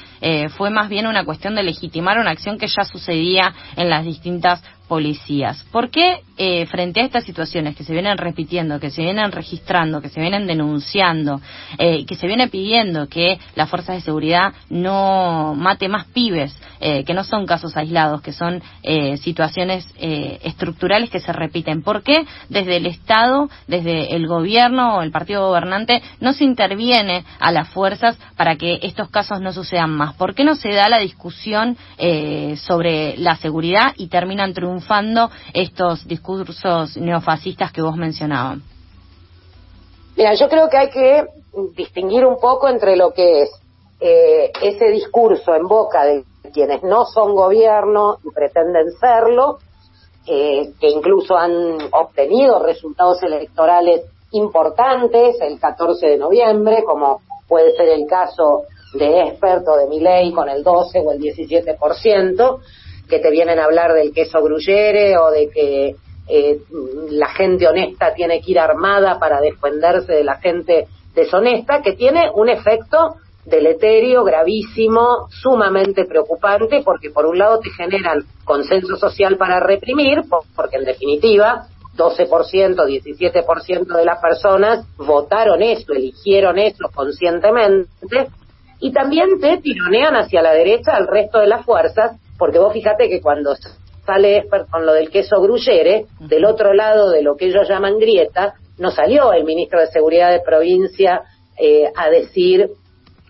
fue 0.57 0.69
más 0.69 0.89
bien 0.89 1.07
una 1.07 1.25
cuestión 1.25 1.55
de 1.55 1.63
legitimar 1.63 2.17
una 2.17 2.31
acción 2.31 2.57
que 2.57 2.67
ya 2.67 2.83
sucedía 2.83 3.53
en 3.75 3.89
las 3.89 4.03
distintas 4.03 4.63
policías. 4.87 5.63
¿Por 5.71 5.89
qué 5.89 6.21
frente 6.69 7.01
a 7.01 7.05
estas 7.05 7.23
situaciones 7.23 7.75
que 7.75 7.83
se 7.83 7.93
vienen 7.93 8.17
repitiendo, 8.17 8.79
que 8.79 8.91
se 8.91 9.01
vienen 9.01 9.31
registrando, 9.31 10.01
que 10.01 10.09
se 10.09 10.21
vienen 10.21 10.45
denunciando, 10.45 11.41
que 11.77 12.15
se 12.15 12.27
viene 12.27 12.47
pidiendo 12.47 13.07
que 13.07 13.39
las 13.55 13.69
fuerzas 13.69 13.95
de 13.95 14.01
seguridad 14.01 14.53
no 14.69 15.55
mate 15.55 15.87
más 15.87 16.05
pibes, 16.05 16.55
eh, 16.79 17.03
que 17.03 17.13
no 17.13 17.23
son 17.23 17.45
casos 17.47 17.75
aislados, 17.75 18.21
que 18.21 18.33
son 18.33 18.61
eh, 18.83 19.17
situaciones 19.17 19.87
eh, 19.97 20.39
estructurales 20.43 21.09
que 21.09 21.19
se 21.19 21.33
repiten. 21.33 21.81
¿Por 21.81 22.03
qué 22.03 22.25
desde 22.49 22.77
el 22.77 22.85
Estado, 22.85 23.49
desde 23.67 24.15
el 24.15 24.27
gobierno 24.27 24.97
o 24.97 25.01
el 25.01 25.11
partido 25.11 25.47
gobernante 25.47 26.01
no 26.19 26.33
se 26.33 26.43
interviene 26.43 27.25
a 27.39 27.51
las 27.51 27.69
fuerzas 27.69 28.17
para 28.35 28.57
que 28.57 28.79
estos 28.83 29.09
casos 29.09 29.41
no 29.41 29.53
sucedan 29.53 29.89
más? 29.89 30.13
¿Por 30.15 30.35
qué 30.35 30.43
no 30.43 30.55
se 30.55 30.69
da 30.69 30.89
la 30.89 30.99
discusión 30.99 31.77
sobre 32.57 33.17
la 33.17 33.35
seguridad 33.37 33.93
y 33.97 34.07
terminan 34.07 34.53
triunfando 34.53 34.76
estos 35.53 36.07
discursos 36.07 36.97
neofascistas 36.97 37.71
que 37.71 37.81
vos 37.81 37.95
mencionabas? 37.95 38.59
Mira, 40.15 40.33
yo 40.33 40.49
creo 40.49 40.69
que 40.69 40.77
hay 40.77 40.89
que 40.89 41.25
distinguir 41.75 42.25
un 42.25 42.39
poco 42.39 42.67
entre 42.67 42.95
lo 42.95 43.13
que 43.13 43.43
es 43.43 43.49
eh, 43.99 44.51
ese 44.61 44.89
discurso 44.89 45.55
en 45.55 45.67
boca 45.67 46.05
de 46.05 46.23
quienes 46.53 46.83
no 46.83 47.05
son 47.05 47.35
gobierno 47.35 48.17
y 48.23 48.31
pretenden 48.31 48.91
serlo, 48.99 49.59
eh, 50.25 50.71
que 50.79 50.89
incluso 50.89 51.35
han 51.35 51.77
obtenido 51.91 52.59
resultados 52.59 53.21
electorales 53.23 54.05
importantes 54.31 55.37
el 55.41 55.59
14 55.59 56.05
de 56.07 56.17
noviembre, 56.17 56.83
como 56.83 57.21
puede 57.47 57.75
ser 57.75 57.89
el 57.89 58.05
caso 58.07 58.63
de 58.93 59.21
expertos 59.21 59.77
de 59.77 59.87
mi 59.87 59.99
ley 59.99 60.31
con 60.31 60.49
el 60.49 60.63
12 60.63 60.99
o 60.99 61.11
el 61.11 61.19
17%, 61.19 62.59
que 63.07 63.19
te 63.19 63.31
vienen 63.31 63.59
a 63.59 63.65
hablar 63.65 63.93
del 63.93 64.13
queso 64.13 64.41
gruyere 64.41 65.17
o 65.17 65.31
de 65.31 65.49
que 65.49 65.95
eh, 66.29 66.59
la 67.11 67.29
gente 67.29 67.67
honesta 67.67 68.13
tiene 68.13 68.41
que 68.41 68.51
ir 68.51 68.59
armada 68.59 69.17
para 69.19 69.39
defenderse 69.39 70.11
de 70.11 70.23
la 70.23 70.37
gente 70.39 70.87
deshonesta, 71.15 71.81
que 71.81 71.93
tiene 71.93 72.29
un 72.33 72.49
efecto 72.49 73.15
deleterio, 73.45 74.25
gravísimo, 74.25 75.27
sumamente 75.29 76.03
preocupante, 76.05 76.81
porque 76.83 77.09
por 77.09 77.25
un 77.25 77.37
lado 77.37 77.59
te 77.59 77.69
generan 77.69 78.23
consenso 78.43 78.97
social 78.97 79.37
para 79.37 79.61
reprimir, 79.61 80.23
porque 80.55 80.75
en 80.75 80.83
definitiva 80.83 81.67
12%, 81.95 82.75
17% 82.75 83.85
de 83.85 84.05
las 84.05 84.21
personas 84.21 84.85
votaron 84.97 85.61
eso, 85.61 85.93
eligieron 85.93 86.59
eso 86.59 86.89
conscientemente, 86.93 88.27
y 88.79 88.91
también 88.91 89.39
te 89.39 89.57
tironean 89.57 90.15
hacia 90.15 90.41
la 90.41 90.51
derecha 90.51 90.95
al 90.95 91.07
resto 91.07 91.39
de 91.39 91.47
las 91.47 91.65
fuerzas, 91.65 92.17
porque 92.37 92.59
vos 92.59 92.73
fíjate 92.73 93.09
que 93.09 93.21
cuando 93.21 93.55
sale 94.05 94.37
Esper 94.37 94.65
con 94.69 94.85
lo 94.85 94.93
del 94.93 95.09
queso 95.09 95.41
gruyere, 95.41 96.05
del 96.19 96.45
otro 96.45 96.73
lado 96.73 97.09
de 97.09 97.21
lo 97.21 97.35
que 97.35 97.47
ellos 97.47 97.67
llaman 97.67 97.99
grieta, 97.99 98.55
no 98.77 98.91
salió 98.91 99.33
el 99.33 99.43
ministro 99.43 99.79
de 99.81 99.87
Seguridad 99.87 100.31
de 100.31 100.39
provincia 100.39 101.23
eh, 101.59 101.91
a 101.95 102.09
decir, 102.09 102.69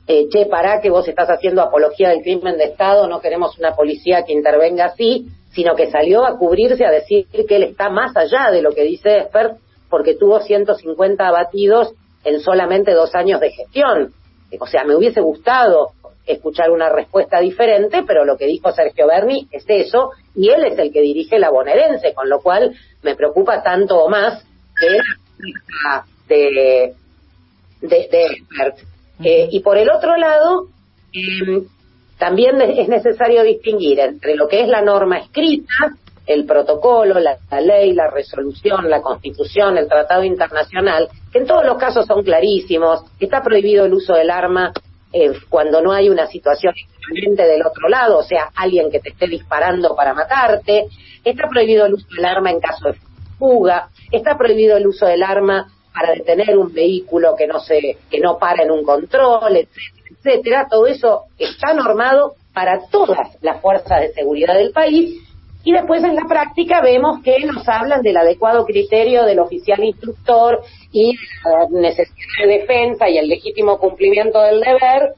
eh, 0.07 0.27
che, 0.29 0.45
pará 0.45 0.79
que 0.81 0.89
vos 0.89 1.07
estás 1.07 1.29
haciendo 1.29 1.61
apología 1.61 2.09
del 2.09 2.21
crimen 2.21 2.57
de 2.57 2.65
Estado, 2.65 3.07
no 3.07 3.21
queremos 3.21 3.57
una 3.57 3.75
policía 3.75 4.23
que 4.23 4.33
intervenga 4.33 4.85
así, 4.85 5.27
sino 5.51 5.75
que 5.75 5.89
salió 5.89 6.25
a 6.25 6.37
cubrirse 6.37 6.85
a 6.85 6.91
decir 6.91 7.25
que 7.31 7.55
él 7.55 7.63
está 7.63 7.89
más 7.89 8.15
allá 8.15 8.51
de 8.51 8.61
lo 8.61 8.71
que 8.71 8.83
dice 8.83 9.17
Esper, 9.17 9.55
porque 9.89 10.15
tuvo 10.15 10.39
150 10.41 11.27
abatidos 11.27 11.93
en 12.23 12.39
solamente 12.41 12.91
dos 12.93 13.15
años 13.15 13.39
de 13.39 13.51
gestión. 13.51 14.11
O 14.59 14.67
sea, 14.67 14.83
me 14.83 14.95
hubiese 14.95 15.21
gustado 15.21 15.91
escuchar 16.27 16.71
una 16.71 16.89
respuesta 16.89 17.39
diferente, 17.39 18.03
pero 18.05 18.25
lo 18.25 18.37
que 18.37 18.45
dijo 18.45 18.71
Sergio 18.71 19.07
Berni 19.07 19.47
es 19.51 19.65
eso, 19.67 20.11
y 20.35 20.49
él 20.49 20.65
es 20.65 20.77
el 20.77 20.91
que 20.91 21.01
dirige 21.01 21.39
la 21.39 21.49
bonaerense, 21.49 22.13
con 22.13 22.29
lo 22.29 22.41
cual 22.41 22.75
me 23.01 23.15
preocupa 23.15 23.63
tanto 23.63 23.97
o 23.97 24.09
más 24.09 24.43
que 24.79 24.97
la 25.83 26.05
de, 26.27 26.93
de, 27.81 28.07
de 28.11 28.25
expert. 28.25 28.77
Eh, 29.23 29.47
y 29.51 29.61
por 29.61 29.77
el 29.77 29.89
otro 29.89 30.15
lado, 30.17 30.67
eh, 31.13 31.63
también 32.17 32.59
es 32.61 32.87
necesario 32.87 33.43
distinguir 33.43 33.99
entre 33.99 34.35
lo 34.35 34.47
que 34.47 34.61
es 34.61 34.67
la 34.67 34.81
norma 34.81 35.19
escrita, 35.19 35.73
el 36.25 36.45
protocolo, 36.45 37.19
la, 37.19 37.37
ley, 37.61 37.93
la 37.93 38.09
resolución, 38.09 38.89
la 38.89 39.01
constitución, 39.01 39.77
el 39.77 39.87
tratado 39.87 40.23
internacional, 40.23 41.07
que 41.31 41.39
en 41.39 41.47
todos 41.47 41.65
los 41.65 41.77
casos 41.77 42.05
son 42.05 42.21
clarísimos, 42.23 43.01
está 43.19 43.41
prohibido 43.41 43.85
el 43.85 43.93
uso 43.93 44.13
del 44.13 44.29
arma 44.29 44.73
eh, 45.13 45.31
cuando 45.49 45.81
no 45.81 45.91
hay 45.91 46.09
una 46.09 46.27
situación 46.27 46.73
equivalente 46.75 47.43
del 47.43 47.65
otro 47.65 47.87
lado, 47.87 48.17
o 48.17 48.23
sea, 48.23 48.51
alguien 48.55 48.91
que 48.91 48.99
te 48.99 49.09
esté 49.09 49.27
disparando 49.27 49.95
para 49.95 50.13
matarte, 50.13 50.87
está 51.23 51.47
prohibido 51.47 51.85
el 51.85 51.93
uso 51.93 52.07
del 52.15 52.25
arma 52.25 52.51
en 52.51 52.59
caso 52.59 52.89
de 52.89 52.97
fuga, 53.37 53.89
está 54.11 54.37
prohibido 54.37 54.77
el 54.77 54.87
uso 54.87 55.05
del 55.05 55.23
arma 55.23 55.71
para 55.93 56.13
detener 56.13 56.57
un 56.57 56.73
vehículo 56.73 57.35
que 57.35 57.47
no 57.47 57.59
se, 57.59 57.97
que 58.09 58.19
no 58.19 58.37
para 58.37 58.63
en 58.63 58.71
un 58.71 58.83
control, 58.83 59.55
etcétera, 59.55 60.07
etcétera, 60.11 60.67
todo 60.69 60.87
eso 60.87 61.23
está 61.37 61.73
normado 61.73 62.35
para 62.53 62.87
todas 62.89 63.37
las 63.41 63.61
fuerzas 63.61 64.01
de 64.01 64.13
seguridad 64.13 64.55
del 64.55 64.71
país 64.71 65.26
y 65.67 65.73
después 65.73 66.01
en 66.01 66.15
la 66.15 66.23
práctica 66.29 66.79
vemos 66.79 67.21
que 67.21 67.39
nos 67.45 67.67
hablan 67.67 68.01
del 68.01 68.15
adecuado 68.15 68.63
criterio 68.63 69.25
del 69.25 69.39
oficial 69.39 69.83
instructor 69.83 70.61
y 70.93 71.13
la 71.43 71.67
necesidad 71.81 72.45
de 72.45 72.59
defensa 72.59 73.09
y 73.09 73.17
el 73.17 73.27
legítimo 73.27 73.77
cumplimiento 73.77 74.41
del 74.43 74.61
deber, 74.61 75.15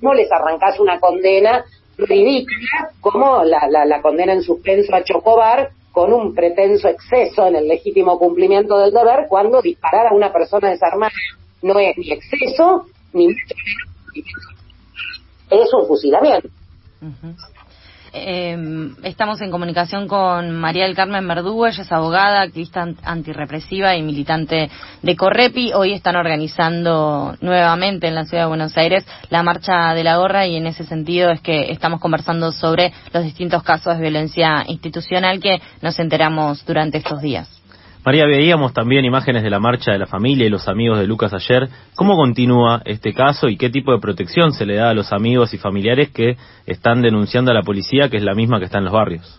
no 0.00 0.12
les 0.12 0.28
arrancas 0.32 0.80
una 0.80 0.98
condena 0.98 1.64
ridícula 1.96 2.90
como 3.00 3.44
la, 3.44 4.02
condena 4.02 4.32
en 4.32 4.42
suspenso 4.42 4.92
a 4.92 5.04
Chocobar 5.04 5.70
con 5.92 6.12
un 6.12 6.34
pretenso 6.34 6.88
exceso 6.88 7.46
en 7.46 7.54
el 7.54 7.68
legítimo 7.68 8.18
cumplimiento 8.18 8.76
del 8.76 8.90
deber 8.90 9.26
cuando 9.28 9.62
disparar 9.62 10.08
a 10.08 10.14
una 10.16 10.32
persona 10.32 10.70
desarmada 10.70 11.12
no 11.62 11.78
es 11.78 11.96
ni 11.96 12.10
exceso 12.10 12.86
ni 13.12 13.28
mucho 13.28 13.54
es 15.48 15.72
un 15.72 15.86
fusilamiento. 15.86 16.48
Eh, 18.12 18.92
estamos 19.04 19.40
en 19.40 19.50
comunicación 19.50 20.08
con 20.08 20.50
María 20.50 20.84
del 20.84 20.96
Carmen 20.96 21.26
Verdugo, 21.28 21.66
ella 21.66 21.82
es 21.82 21.92
abogada, 21.92 22.42
activista 22.42 22.86
antirrepresiva 23.04 23.94
y 23.96 24.02
militante 24.02 24.68
de 25.02 25.16
Correpi. 25.16 25.72
Hoy 25.74 25.92
están 25.92 26.16
organizando 26.16 27.36
nuevamente 27.40 28.08
en 28.08 28.16
la 28.16 28.24
ciudad 28.24 28.44
de 28.44 28.48
Buenos 28.48 28.76
Aires 28.76 29.06
la 29.28 29.42
marcha 29.42 29.94
de 29.94 30.02
la 30.02 30.16
gorra 30.16 30.46
y 30.46 30.56
en 30.56 30.66
ese 30.66 30.84
sentido 30.84 31.30
es 31.30 31.40
que 31.40 31.70
estamos 31.70 32.00
conversando 32.00 32.50
sobre 32.50 32.92
los 33.12 33.22
distintos 33.22 33.62
casos 33.62 33.96
de 33.96 34.02
violencia 34.02 34.64
institucional 34.66 35.40
que 35.40 35.60
nos 35.80 35.98
enteramos 36.00 36.64
durante 36.66 36.98
estos 36.98 37.22
días. 37.22 37.59
María, 38.02 38.24
veíamos 38.24 38.72
también 38.72 39.04
imágenes 39.04 39.42
de 39.42 39.50
la 39.50 39.60
marcha 39.60 39.92
de 39.92 39.98
la 39.98 40.06
familia 40.06 40.46
y 40.46 40.48
los 40.48 40.68
amigos 40.68 40.98
de 40.98 41.06
Lucas 41.06 41.34
ayer. 41.34 41.68
¿Cómo 41.94 42.16
continúa 42.16 42.80
este 42.86 43.12
caso 43.12 43.48
y 43.48 43.58
qué 43.58 43.68
tipo 43.68 43.92
de 43.92 43.98
protección 43.98 44.52
se 44.52 44.64
le 44.64 44.76
da 44.76 44.88
a 44.88 44.94
los 44.94 45.12
amigos 45.12 45.52
y 45.52 45.58
familiares 45.58 46.10
que 46.10 46.36
están 46.64 47.02
denunciando 47.02 47.50
a 47.50 47.54
la 47.54 47.62
policía, 47.62 48.08
que 48.08 48.16
es 48.16 48.22
la 48.22 48.34
misma 48.34 48.58
que 48.58 48.64
está 48.64 48.78
en 48.78 48.84
los 48.84 48.94
barrios? 48.94 49.38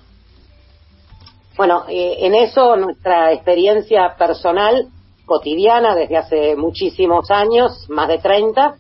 Bueno, 1.57 1.85
eh, 1.89 2.17
en 2.19 2.35
eso 2.35 2.75
nuestra 2.75 3.33
experiencia 3.33 4.15
personal 4.15 4.85
cotidiana 5.25 5.95
desde 5.95 6.17
hace 6.17 6.55
muchísimos 6.55 7.31
años, 7.31 7.89
más 7.89 8.09
de 8.09 8.19
30, 8.19 8.75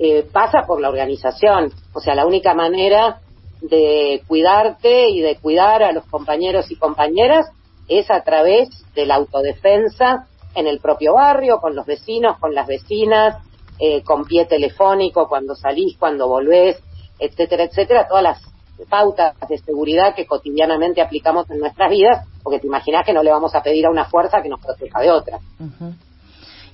eh, 0.00 0.26
pasa 0.30 0.64
por 0.66 0.82
la 0.82 0.90
organización. 0.90 1.72
O 1.94 2.00
sea, 2.00 2.14
la 2.14 2.26
única 2.26 2.52
manera 2.52 3.20
de 3.62 4.20
cuidarte 4.26 5.08
y 5.08 5.20
de 5.20 5.36
cuidar 5.36 5.82
a 5.82 5.92
los 5.92 6.04
compañeros 6.06 6.70
y 6.70 6.76
compañeras 6.76 7.46
es 7.88 8.10
a 8.10 8.22
través 8.22 8.68
de 8.94 9.06
la 9.06 9.16
autodefensa 9.16 10.26
en 10.54 10.66
el 10.66 10.78
propio 10.80 11.14
barrio, 11.14 11.58
con 11.60 11.74
los 11.74 11.86
vecinos, 11.86 12.38
con 12.38 12.54
las 12.54 12.66
vecinas, 12.66 13.36
eh, 13.78 14.02
con 14.02 14.24
pie 14.24 14.46
telefónico 14.46 15.28
cuando 15.28 15.54
salís, 15.54 15.96
cuando 15.98 16.28
volvés, 16.28 16.80
etcétera, 17.18 17.64
etcétera, 17.64 18.06
todas 18.08 18.22
las 18.22 18.40
pautas 18.88 19.34
de 19.48 19.58
seguridad 19.58 20.14
que 20.14 20.26
cotidianamente 20.26 21.00
aplicamos 21.00 21.48
en 21.50 21.58
nuestras 21.58 21.90
vidas, 21.90 22.26
porque 22.42 22.58
te 22.58 22.66
imaginas 22.66 23.04
que 23.04 23.12
no 23.12 23.22
le 23.22 23.30
vamos 23.30 23.54
a 23.54 23.62
pedir 23.62 23.86
a 23.86 23.90
una 23.90 24.04
fuerza 24.04 24.42
que 24.42 24.48
nos 24.48 24.60
proteja 24.60 25.00
de 25.00 25.10
otra. 25.10 25.38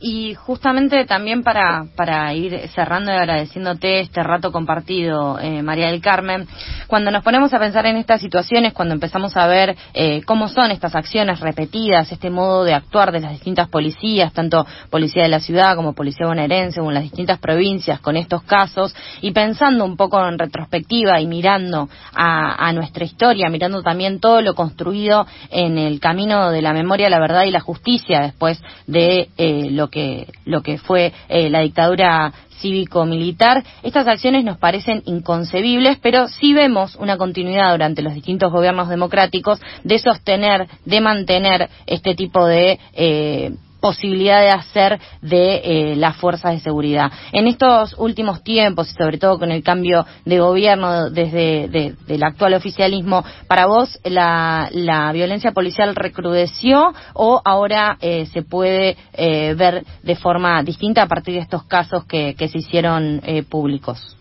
Y 0.03 0.35
justamente 0.35 1.05
también 1.05 1.43
para, 1.43 1.85
para 1.95 2.33
ir 2.33 2.69
cerrando 2.75 3.13
y 3.13 3.17
agradeciéndote 3.17 4.01
este 4.01 4.23
rato 4.23 4.51
compartido, 4.51 5.39
eh, 5.39 5.63
María 5.63 5.89
del 5.89 6.01
Carmen, 6.01 6.49
cuando 6.87 7.11
nos 7.11 7.23
ponemos 7.23 7.53
a 7.53 7.59
pensar 7.59 7.85
en 7.85 7.97
estas 7.97 8.23
situaciones, 8.23 8.73
cuando 8.73 8.95
empezamos 8.95 9.37
a 9.37 9.47
ver 9.47 9.77
eh, 9.93 10.23
cómo 10.23 10.49
son 10.49 10.71
estas 10.71 10.95
acciones 10.95 11.41
repetidas, 11.41 12.11
este 12.11 12.31
modo 12.31 12.65
de 12.65 12.73
actuar 12.73 13.13
de 13.13 13.21
las 13.21 13.33
distintas 13.33 13.69
policías, 13.69 14.33
tanto 14.33 14.67
policía 14.89 15.25
de 15.25 15.29
la 15.29 15.41
ciudad 15.41 15.77
como 15.77 15.93
policía 15.93 16.27
bonaerense 16.27 16.81
o 16.81 16.89
en 16.89 16.95
las 16.95 17.03
distintas 17.03 17.39
provincias 17.39 18.01
con 18.01 18.17
estos 18.17 18.43
casos, 18.45 18.95
y 19.21 19.33
pensando 19.33 19.85
un 19.85 19.99
poco 19.99 20.27
en 20.27 20.39
retrospectiva 20.39 21.21
y 21.21 21.27
mirando 21.27 21.91
a, 22.15 22.67
a 22.67 22.73
nuestra 22.73 23.05
historia, 23.05 23.51
mirando 23.51 23.83
también 23.83 24.19
todo 24.19 24.41
lo 24.41 24.55
construido 24.55 25.27
en 25.51 25.77
el 25.77 26.01
camino 26.01 26.51
de 26.51 26.63
la 26.63 26.73
memoria, 26.73 27.11
la 27.11 27.21
verdad 27.21 27.45
y 27.45 27.51
la 27.51 27.61
justicia 27.61 28.23
después 28.23 28.63
de 28.87 29.29
eh, 29.37 29.69
lo 29.71 29.90
que, 29.91 30.27
lo 30.45 30.63
que 30.63 30.79
fue 30.79 31.13
eh, 31.29 31.51
la 31.51 31.61
dictadura 31.61 32.33
cívico-militar. 32.61 33.65
Estas 33.83 34.07
acciones 34.07 34.45
nos 34.45 34.59
parecen 34.59 35.03
inconcebibles, 35.07 35.99
pero 35.99 36.29
sí 36.29 36.53
vemos 36.53 36.97
una 36.97 37.17
continuidad 37.17 37.73
durante 37.73 38.03
los 38.03 38.15
distintos 38.15 38.53
gobiernos 38.53 38.89
democráticos 38.89 39.61
de 39.83 39.99
sostener, 39.99 40.69
de 40.85 41.01
mantener 41.01 41.69
este 41.87 42.15
tipo 42.15 42.47
de 42.47 42.79
eh, 42.93 43.53
posibilidad 43.81 44.41
de 44.41 44.51
hacer 44.51 45.01
de 45.23 45.61
eh, 45.65 45.97
las 45.97 46.17
fuerzas 46.17 46.53
de 46.53 46.61
seguridad. 46.61 47.11
En 47.33 47.47
estos 47.47 47.95
últimos 47.99 48.43
tiempos 48.43 48.91
y 48.91 48.95
sobre 48.95 49.19
todo 49.19 49.39
con 49.39 49.51
el 49.51 49.63
cambio 49.63 50.07
de 50.25 50.39
gobierno 50.39 51.11
desde 51.11 51.69
de, 51.69 51.95
del 52.07 52.23
actual 52.23 52.55
oficialismo, 52.55 53.25
¿para 53.49 53.67
vos 53.67 53.99
la, 54.05 54.69
la 54.73 55.13
violencia 55.13 55.53
policial 55.53 55.95
recrudeció 55.97 56.93
o 57.15 57.41
ahora 57.45 57.97
eh, 58.01 58.27
se 58.27 58.43
puede 58.43 58.97
eh, 59.13 59.55
ver 59.55 59.85
de 60.03 60.17
forma 60.17 60.63
distinta 60.63 61.03
a 61.03 61.09
partir 61.09 61.35
de 61.35 61.41
estos 61.41 61.65
casos 61.65 62.05
que, 62.05 62.35
que 62.35 62.49
se 62.49 62.59
hicieron 62.59 63.23
públicos? 63.49 64.17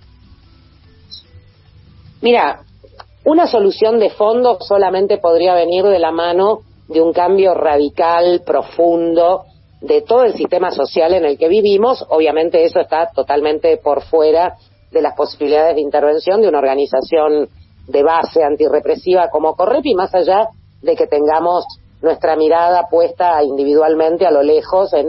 Mira, 2.21 2.61
una 3.25 3.47
solución 3.47 3.99
de 3.99 4.09
fondo 4.09 4.57
solamente 4.61 5.17
podría 5.17 5.53
venir 5.53 5.85
de 5.85 5.99
la 5.99 6.11
mano 6.11 6.61
de 6.87 7.01
un 7.01 7.13
cambio 7.13 7.53
radical, 7.53 8.41
profundo, 8.45 9.45
de 9.81 10.01
todo 10.01 10.23
el 10.23 10.33
sistema 10.33 10.71
social 10.71 11.13
en 11.13 11.25
el 11.25 11.37
que 11.37 11.47
vivimos. 11.47 12.05
Obviamente 12.09 12.63
eso 12.63 12.79
está 12.79 13.09
totalmente 13.13 13.77
por 13.77 14.01
fuera 14.03 14.57
de 14.91 15.01
las 15.01 15.15
posibilidades 15.15 15.75
de 15.75 15.81
intervención 15.81 16.41
de 16.41 16.49
una 16.49 16.59
organización 16.59 17.47
de 17.87 18.03
base 18.03 18.43
antirrepresiva 18.43 19.29
como 19.29 19.55
Correpi, 19.55 19.95
más 19.95 20.13
allá 20.13 20.49
de 20.81 20.95
que 20.95 21.07
tengamos 21.07 21.65
nuestra 22.01 22.35
mirada 22.35 22.87
puesta 22.89 23.43
individualmente 23.43 24.25
a 24.25 24.31
lo 24.31 24.43
lejos 24.43 24.93
en 24.93 25.07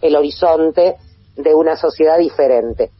el 0.00 0.16
horizonte 0.16 0.96
de 1.36 1.54
una 1.54 1.76
sociedad 1.76 2.18
diferente. 2.18 2.90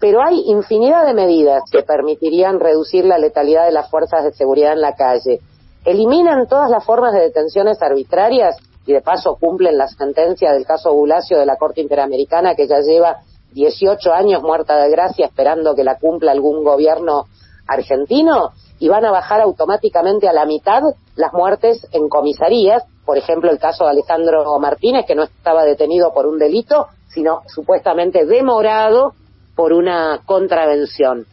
pero 0.00 0.22
hay 0.22 0.42
infinidad 0.46 1.04
de 1.06 1.14
medidas 1.14 1.62
que 1.72 1.82
permitirían 1.82 2.60
reducir 2.60 3.04
la 3.04 3.18
letalidad 3.18 3.66
de 3.66 3.72
las 3.72 3.90
fuerzas 3.90 4.22
de 4.22 4.32
seguridad 4.32 4.72
en 4.72 4.80
la 4.80 4.94
calle. 4.94 5.40
Eliminan 5.84 6.46
todas 6.46 6.70
las 6.70 6.84
formas 6.84 7.14
de 7.14 7.20
detenciones 7.20 7.82
arbitrarias 7.82 8.56
y 8.88 8.94
de 8.94 9.02
paso 9.02 9.36
cumplen 9.38 9.76
la 9.76 9.86
sentencia 9.86 10.50
del 10.50 10.64
caso 10.64 10.94
Bulacio 10.94 11.38
de 11.38 11.44
la 11.44 11.56
Corte 11.56 11.82
Interamericana 11.82 12.54
que 12.54 12.66
ya 12.66 12.80
lleva 12.80 13.18
18 13.52 14.14
años 14.14 14.42
muerta 14.42 14.82
de 14.82 14.90
gracia 14.90 15.26
esperando 15.26 15.74
que 15.74 15.84
la 15.84 15.98
cumpla 15.98 16.32
algún 16.32 16.64
gobierno 16.64 17.26
argentino 17.66 18.52
y 18.78 18.88
van 18.88 19.04
a 19.04 19.10
bajar 19.10 19.42
automáticamente 19.42 20.26
a 20.26 20.32
la 20.32 20.46
mitad 20.46 20.80
las 21.16 21.34
muertes 21.34 21.86
en 21.92 22.08
comisarías, 22.08 22.82
por 23.04 23.18
ejemplo 23.18 23.50
el 23.50 23.58
caso 23.58 23.84
de 23.84 23.90
Alejandro 23.90 24.58
Martínez 24.58 25.04
que 25.06 25.14
no 25.14 25.24
estaba 25.24 25.64
detenido 25.64 26.14
por 26.14 26.26
un 26.26 26.38
delito, 26.38 26.86
sino 27.08 27.42
supuestamente 27.46 28.24
demorado 28.24 29.12
por 29.54 29.74
una 29.74 30.22
contravención. 30.24 31.26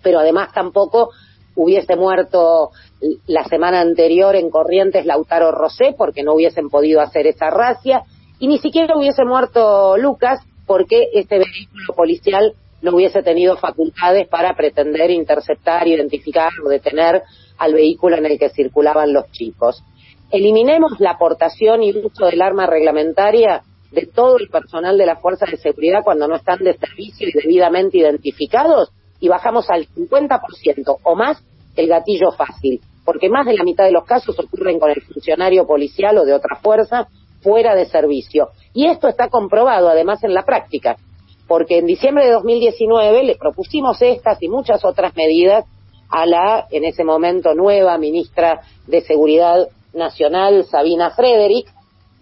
Pero 0.00 0.20
además 0.20 0.52
tampoco 0.54 1.10
hubiese 1.56 1.96
muerto 1.96 2.70
la 3.26 3.44
semana 3.44 3.80
anterior 3.80 4.34
en 4.36 4.50
Corrientes 4.50 5.06
Lautaro 5.06 5.52
Rosé 5.52 5.94
porque 5.96 6.22
no 6.22 6.34
hubiesen 6.34 6.68
podido 6.68 7.00
hacer 7.00 7.26
esa 7.26 7.50
racia 7.50 8.02
y 8.38 8.48
ni 8.48 8.58
siquiera 8.58 8.96
hubiese 8.96 9.24
muerto 9.24 9.96
Lucas 9.96 10.40
porque 10.66 11.08
este 11.14 11.38
vehículo 11.38 11.94
policial 11.94 12.54
no 12.82 12.94
hubiese 12.94 13.22
tenido 13.22 13.56
facultades 13.56 14.28
para 14.28 14.54
pretender 14.54 15.10
interceptar, 15.10 15.86
identificar 15.86 16.50
o 16.64 16.68
detener 16.68 17.22
al 17.58 17.72
vehículo 17.72 18.16
en 18.16 18.26
el 18.26 18.38
que 18.38 18.50
circulaban 18.50 19.12
los 19.12 19.30
chicos. 19.32 19.82
Eliminemos 20.30 20.98
la 20.98 21.12
aportación 21.12 21.82
y 21.82 21.96
uso 21.96 22.26
del 22.26 22.42
arma 22.42 22.66
reglamentaria 22.66 23.62
de 23.90 24.06
todo 24.06 24.38
el 24.38 24.48
personal 24.48 24.98
de 24.98 25.06
las 25.06 25.20
fuerzas 25.20 25.50
de 25.50 25.56
seguridad 25.56 26.02
cuando 26.02 26.26
no 26.26 26.36
están 26.36 26.58
de 26.58 26.76
servicio 26.76 27.28
y 27.28 27.32
debidamente 27.32 27.98
identificados 27.98 28.90
y 29.24 29.28
bajamos 29.28 29.70
al 29.70 29.86
50% 29.86 30.98
o 31.02 31.14
más 31.16 31.42
el 31.76 31.88
gatillo 31.88 32.30
fácil, 32.32 32.82
porque 33.06 33.30
más 33.30 33.46
de 33.46 33.54
la 33.54 33.64
mitad 33.64 33.84
de 33.84 33.90
los 33.90 34.04
casos 34.04 34.38
ocurren 34.38 34.78
con 34.78 34.90
el 34.90 35.00
funcionario 35.00 35.66
policial 35.66 36.18
o 36.18 36.26
de 36.26 36.34
otra 36.34 36.56
fuerza 36.56 37.08
fuera 37.40 37.74
de 37.74 37.86
servicio. 37.86 38.48
Y 38.74 38.86
esto 38.86 39.08
está 39.08 39.30
comprobado 39.30 39.88
además 39.88 40.22
en 40.24 40.34
la 40.34 40.44
práctica, 40.44 40.96
porque 41.48 41.78
en 41.78 41.86
diciembre 41.86 42.26
de 42.26 42.32
2019 42.32 43.24
le 43.24 43.36
propusimos 43.36 44.02
estas 44.02 44.42
y 44.42 44.48
muchas 44.48 44.84
otras 44.84 45.16
medidas 45.16 45.64
a 46.10 46.26
la, 46.26 46.66
en 46.70 46.84
ese 46.84 47.02
momento, 47.02 47.54
nueva 47.54 47.96
ministra 47.96 48.60
de 48.86 49.00
Seguridad 49.00 49.68
Nacional, 49.94 50.66
Sabina 50.66 51.12
Frederick, 51.12 51.66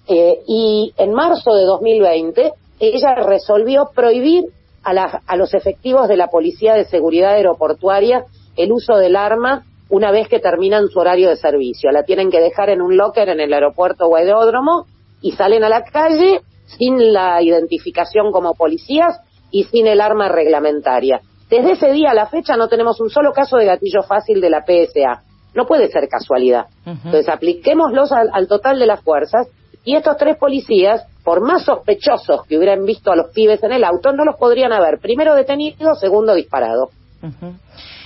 eh, 0.07 0.39
y 0.47 0.95
en 0.99 1.13
marzo 1.13 1.53
de 1.53 1.65
2020 1.65 2.53
ella 2.79 3.17
resolvió 3.17 3.91
prohibir 3.93 4.45
a, 4.85 5.21
a 5.27 5.37
los 5.37 5.55
efectivos 5.55 6.09
de 6.09 6.17
la 6.17 6.29
Policía 6.29 6.75
de 6.75 6.85
Seguridad 6.85 7.33
Aeroportuaria 7.33 8.25
el 8.57 8.73
uso 8.73 8.97
del 8.97 9.17
arma 9.17 9.65
una 9.89 10.11
vez 10.11 10.29
que 10.29 10.41
terminan 10.41 10.89
su 10.89 10.99
horario 10.99 11.29
de 11.29 11.37
servicio. 11.37 11.91
La 11.91 12.05
tienen 12.05 12.31
que 12.31 12.41
dejar 12.41 12.71
en 12.71 12.81
un 12.81 12.97
locker 12.97 13.29
en 13.29 13.41
el 13.41 13.53
aeropuerto 13.53 14.07
o 14.07 14.17
aeródromo 14.17 14.87
y 15.21 15.33
salen 15.33 15.65
a 15.65 15.69
la 15.69 15.83
calle 15.85 16.41
sin 16.65 17.13
la 17.13 17.43
identificación 17.43 18.33
como 18.33 18.55
policías 18.55 19.21
y 19.51 19.65
sin 19.65 19.87
el 19.87 20.01
arma 20.01 20.29
reglamentaria. 20.29 21.21
Desde 21.51 21.73
ese 21.73 21.93
día 21.93 22.13
a 22.13 22.15
la 22.15 22.27
fecha 22.27 22.57
no 22.57 22.69
tenemos 22.69 23.01
un 23.01 23.11
solo 23.11 23.33
caso 23.33 23.59
de 23.59 23.67
gatillo 23.67 24.03
fácil 24.03 24.41
de 24.41 24.49
la 24.49 24.65
PSA. 24.65 25.25
No 25.55 25.67
puede 25.67 25.89
ser 25.89 26.09
casualidad. 26.09 26.69
Entonces 26.87 27.29
apliquémoslos 27.29 28.11
al 28.13 28.49
total 28.49 28.79
de 28.79 28.87
las 28.87 29.03
fuerzas 29.03 29.49
y 29.85 29.97
estos 29.97 30.17
tres 30.17 30.39
policías, 30.39 31.07
por 31.25 31.41
más 31.41 31.65
sospechosos 31.65 32.47
que 32.47 32.57
hubieran 32.57 32.85
visto 32.85 33.13
a 33.13 33.17
los 33.17 33.31
pibes 33.33 33.63
en 33.63 33.73
el 33.73 33.85
auto, 33.85 34.13
no 34.13 34.25
los 34.25 34.37
podrían 34.37 34.73
haber 34.73 34.99
primero 34.99 35.35
detenido, 35.35 35.95
segundo 35.95 36.35
disparado. 36.35 36.91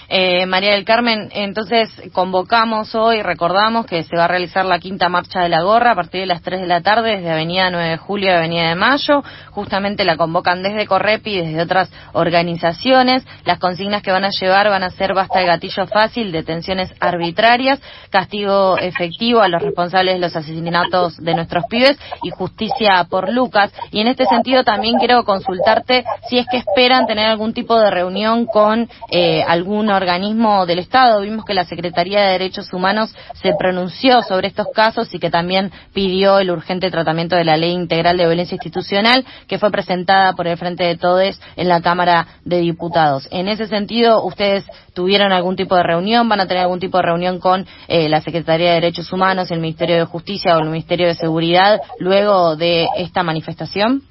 Eh, 0.09 0.47
María 0.47 0.75
del 0.75 0.85
Carmen, 0.85 1.31
entonces 1.33 1.91
convocamos 2.13 2.95
hoy, 2.95 3.23
recordamos 3.23 3.87
que 3.87 4.05
se 4.05 4.17
va 4.17 4.27
a 4.27 4.29
realizar 4.29 4.65
la 4.65 4.79
quinta 4.79 5.09
marcha 5.09 5.41
de 5.41 5.49
la 5.49 5.63
gorra 5.63 5.93
a 5.93 5.95
partir 5.97 6.21
de 6.21 6.27
las 6.27 6.43
3 6.43 6.61
de 6.61 6.67
la 6.67 6.81
tarde 6.81 7.17
desde 7.17 7.33
Avenida 7.33 7.71
9 7.71 7.89
de 7.89 7.97
Julio 7.97 8.33
a 8.33 8.37
Avenida 8.39 8.69
de 8.69 8.77
Mayo. 8.77 9.25
Justamente 9.51 10.05
la 10.05 10.17
convocan 10.17 10.63
desde 10.63 10.87
Correpi 10.87 11.39
y 11.39 11.41
desde 11.41 11.63
otras 11.63 11.91
organizaciones. 12.13 13.27
Las 13.45 13.59
consignas 13.59 14.03
que 14.03 14.13
van 14.13 14.25
a 14.25 14.31
llevar 14.31 14.69
van 14.69 14.85
a 14.85 14.91
ser 14.91 15.13
basta 15.13 15.41
de 15.41 15.47
gatillo 15.47 15.87
fácil, 15.89 16.31
detenciones 16.31 16.93
arbitrarias, 17.01 17.81
castigo 18.11 18.79
efectivo 18.79 19.41
a 19.41 19.49
los 19.49 19.61
responsables 19.61 20.15
de 20.15 20.21
los 20.21 20.37
asesinatos 20.37 21.17
de 21.17 21.35
nuestros 21.35 21.65
pibes 21.69 21.99
y 22.23 22.31
justicia 22.31 23.05
por 23.11 23.33
Lucas. 23.33 23.73
Y 23.91 24.01
en 24.01 24.09
este 24.09 24.27
sentido 24.27 24.63
también 24.63 24.99
quiero 24.99 25.25
consultarte 25.25 26.05
si 26.29 26.39
es 26.39 26.47
que 26.49 26.59
esperan 26.59 27.07
tener 27.07 27.27
algún 27.27 27.53
tipo 27.53 27.77
de 27.79 27.91
reunión 27.91 28.47
con 28.47 28.89
eh, 29.11 29.43
algún 29.43 29.91
organismo 29.97 30.67
del 30.67 30.79
Estado. 30.79 31.23
Vimos 31.23 31.45
que 31.45 31.55
la 31.55 31.65
Secretaría 31.65 32.23
de 32.23 32.33
Derechos 32.33 32.73
Humanos 32.73 33.15
se 33.43 33.53
pronunció 33.59 34.23
sobre 34.23 34.49
estos 34.49 34.67
casos 34.75 35.13
y 35.15 35.19
que 35.19 35.31
también 35.31 35.73
pidió 35.93 36.39
el 36.39 36.51
urgente 36.51 36.91
tratamiento 36.91 37.37
de 37.37 37.45
la 37.45 37.57
Ley 37.57 37.73
Integral 37.73 38.17
de 38.17 38.27
Violencia 38.27 38.55
Institucional 38.55 39.25
que 39.49 39.59
fue 39.59 39.71
presentada 39.71 40.33
por 40.35 40.47
el 40.47 40.57
Frente 40.57 40.85
de 40.85 40.97
Todes 40.97 41.41
en 41.57 41.69
la 41.69 41.81
Cámara 41.81 42.27
de 42.45 42.61
Diputados. 42.61 43.29
En 43.31 43.49
ese 43.49 43.67
sentido, 43.67 44.25
¿ustedes 44.25 44.65
tuvieron 44.95 45.33
algún 45.33 45.57
tipo 45.57 45.75
de 45.77 45.83
reunión? 45.83 46.29
¿Van 46.29 46.41
a 46.41 46.47
tener 46.47 46.63
algún 46.63 46.81
tipo 46.81 46.99
de 46.99 47.03
reunión 47.03 47.39
con 47.39 47.67
eh, 47.89 48.09
la 48.09 48.21
Secretaría 48.21 48.69
de 48.69 48.75
Derechos 48.81 49.13
Humanos, 49.13 49.51
el 49.51 49.61
Ministerio 49.61 49.97
de 49.97 50.05
Justicia 50.05 50.57
o 50.57 50.61
el 50.61 50.69
Ministerio 50.69 51.07
de 51.07 51.15
Seguridad 51.15 51.81
luego 51.99 52.57
de 52.57 52.89
esta 52.97 53.23
manifestación? 53.23 54.03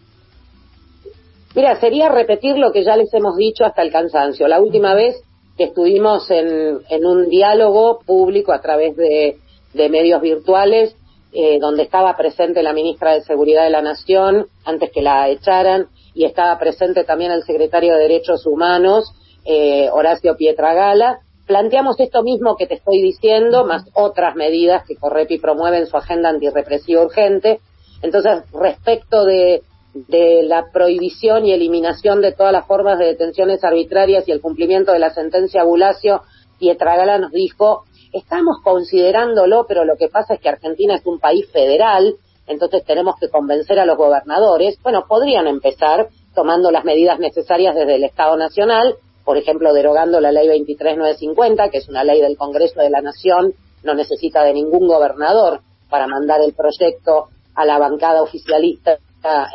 Mira, 1.56 1.80
sería 1.80 2.10
repetir 2.10 2.58
lo 2.58 2.72
que 2.74 2.84
ya 2.84 2.98
les 2.98 3.14
hemos 3.14 3.38
dicho 3.38 3.64
hasta 3.64 3.82
el 3.82 3.92
cansancio. 3.92 4.48
La 4.48 4.60
última 4.60 4.94
vez 4.94 5.16
que 5.58 5.66
estuvimos 5.66 6.30
en, 6.32 6.80
en 6.90 7.06
un 7.06 7.30
diálogo 7.30 8.00
público 8.06 8.52
a 8.52 8.62
través 8.62 8.96
de, 8.96 9.38
de 9.74 9.90
medios 9.90 10.22
virtuales, 10.22 10.96
eh, 11.32 11.60
donde 11.60 11.84
estaba 11.84 12.16
presente 12.16 12.64
la 12.64 12.74
ministra 12.74 13.14
de 13.14 13.22
Seguridad 13.22 13.64
de 13.64 13.70
la 13.70 13.82
Nación 13.82 14.48
antes 14.64 14.90
que 14.92 15.02
la 15.02 15.30
echaran 15.30 15.88
y 16.14 16.24
estaba 16.24 16.58
presente 16.58 17.04
también 17.04 17.32
el 17.32 17.44
secretario 17.44 17.94
de 17.94 18.04
Derechos 18.04 18.46
Humanos, 18.46 19.12
eh, 19.44 19.90
Horacio 19.92 20.38
Pietragala. 20.38 21.20
Planteamos 21.46 22.00
esto 22.00 22.24
mismo 22.24 22.56
que 22.56 22.68
te 22.68 22.76
estoy 22.76 23.02
diciendo, 23.02 23.66
más 23.66 23.84
otras 23.94 24.36
medidas 24.36 24.84
que 24.88 24.96
Correpi 24.96 25.38
promueve 25.38 25.80
en 25.80 25.88
su 25.88 25.98
agenda 25.98 26.30
antirrepresiva 26.30 27.04
urgente. 27.04 27.60
Entonces, 28.02 28.44
respecto 28.54 29.26
de 29.26 29.62
de 29.96 30.44
la 30.44 30.66
prohibición 30.74 31.46
y 31.46 31.54
eliminación 31.54 32.22
de 32.22 32.34
todas 32.34 32.52
las 32.52 32.68
formas 32.68 33.00
de 33.00 33.06
detenciones 33.06 33.64
arbitrarias 33.64 34.28
y 34.28 34.32
el 34.32 34.42
cumplimiento 34.42 34.92
de 34.92 35.00
la 35.00 35.14
sentencia 35.14 35.64
Bulacio, 35.64 36.22
Pietragala 36.60 37.18
nos 37.18 37.32
dijo, 37.32 37.86
estamos 38.12 38.58
considerándolo, 38.62 39.66
pero 39.68 39.86
lo 39.86 39.96
que 39.96 40.10
pasa 40.10 40.34
es 40.34 40.42
que 40.42 40.50
Argentina 40.50 40.96
es 40.96 41.06
un 41.06 41.20
país 41.20 41.50
federal, 41.50 42.16
entonces 42.46 42.84
tenemos 42.84 43.16
que 43.20 43.30
convencer 43.30 43.80
a 43.80 43.86
los 43.86 43.98
gobernadores. 43.98 44.78
Bueno, 44.84 45.06
podrían 45.08 45.48
empezar 45.48 46.10
tomando 46.34 46.72
las 46.72 46.84
medidas 46.84 47.18
necesarias 47.18 47.74
desde 47.74 47.96
el 47.96 48.04
Estado 48.04 48.36
Nacional, 48.36 48.98
por 49.24 49.38
ejemplo, 49.38 49.74
derogando 49.74 50.20
la 50.20 50.34
ley 50.34 50.48
23950, 50.50 51.70
que 51.70 51.78
es 51.78 51.88
una 51.88 52.04
ley 52.04 52.22
del 52.22 52.36
Congreso 52.36 52.82
de 52.82 52.90
la 52.90 53.02
Nación, 53.02 53.54
no 53.84 53.94
necesita 53.96 54.44
de 54.44 54.54
ningún 54.54 54.88
gobernador 54.88 55.62
para 55.90 56.06
mandar 56.06 56.42
el 56.42 56.54
proyecto 56.54 57.30
a 57.56 57.66
la 57.66 57.80
bancada 57.80 58.22
oficialista 58.22 58.98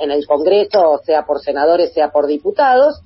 en 0.00 0.11
el 0.11 0.26
Congreso, 0.26 1.00
sea 1.04 1.24
por 1.24 1.40
senadores, 1.40 1.92
sea 1.92 2.11
por 2.11 2.26
diputados. 2.26 3.00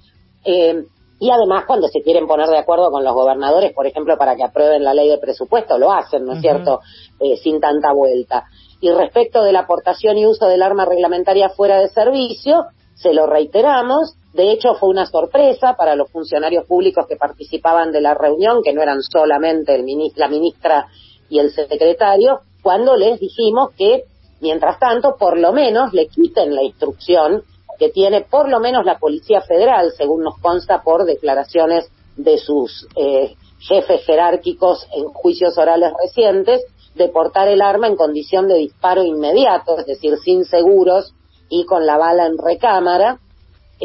Eh, 0.45 0.85
y 1.21 1.31
además, 1.31 1.65
cuando 1.67 1.89
se 1.89 2.03
quieren 2.03 2.27
poner 2.27 2.49
de 2.49 2.59
acuerdo 2.59 2.91
con 2.91 3.05
los 3.05 3.15
gobernadores, 3.15 3.73
por 3.73 3.87
ejemplo, 3.87 4.19
para 4.19 4.37
que 4.37 4.45
aprueben 4.45 4.85
la 4.85 4.95
ley 4.95 5.09
de 5.09 5.19
presupuesto, 5.19 5.79
lo 5.79 5.93
hacen, 5.93 6.25
¿no 6.25 6.33
es 6.33 6.41
cierto?, 6.41 6.81
eh, 7.21 7.37
sin 7.37 7.61
tanta 7.61 7.93
vuelta. 7.93 8.45
Y 8.81 8.91
respecto 8.91 9.43
de 9.43 9.53
la 9.53 9.61
aportación 9.61 10.19
y 10.19 10.27
uso 10.27 10.47
del 10.47 10.63
arma 10.63 10.85
reglamentaria 10.85 11.49
fuera 11.51 11.79
de 11.79 11.89
servicio, 11.89 12.65
se 12.95 13.15
lo 13.15 13.27
reiteramos. 13.27 14.17
De 14.35 14.51
hecho, 14.51 14.75
fue 14.75 14.89
una 14.89 15.07
sorpresa 15.07 15.75
para 15.75 15.95
los 15.95 16.11
funcionarios 16.11 16.67
públicos 16.67 17.07
que 17.09 17.17
participaban 17.17 17.93
de 17.93 18.01
la 18.01 18.15
reunión, 18.15 18.63
que 18.63 18.75
no 18.75 18.83
eran 18.83 19.01
solamente 19.03 19.75
el 19.75 19.87
la 20.17 20.29
ministra 20.29 20.89
y 21.31 21.39
el 21.39 21.53
secretario, 21.53 22.41
cuando 22.63 22.97
les 22.97 23.21
dijimos 23.21 23.71
que 23.77 24.05
Mientras 24.45 24.79
tanto, 24.79 25.17
por 25.17 25.39
lo 25.39 25.55
menos 25.55 25.95
le 25.95 26.07
quiten 26.07 26.55
la 26.55 26.63
instrucción 26.63 27.43
que 27.79 27.89
tiene 27.89 28.21
por 28.21 28.51
lo 28.51 28.61
menos 28.61 28.85
la 28.85 28.99
Policía 28.99 29.41
Federal, 29.41 29.93
según 29.97 30.23
nos 30.23 30.39
consta 30.39 30.83
por 30.83 31.07
declaraciones 31.07 31.91
de 32.15 32.37
sus 32.37 32.87
eh, 32.95 33.37
jefes 33.59 34.05
jerárquicos 34.05 34.87
en 34.95 35.05
juicios 35.05 35.57
orales 35.57 35.95
recientes, 35.99 36.63
de 36.95 37.09
portar 37.09 37.49
el 37.49 37.63
arma 37.63 37.87
en 37.87 37.97
condición 37.97 38.47
de 38.47 38.57
disparo 38.57 39.03
inmediato, 39.03 39.79
es 39.79 39.87
decir, 39.87 40.19
sin 40.19 40.45
seguros 40.45 41.15
y 41.49 41.65
con 41.65 41.87
la 41.87 41.97
bala 41.97 42.27
en 42.27 42.37
recámara, 42.37 43.21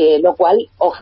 eh, 0.02 0.18
lo 0.24 0.34
cual 0.36 0.58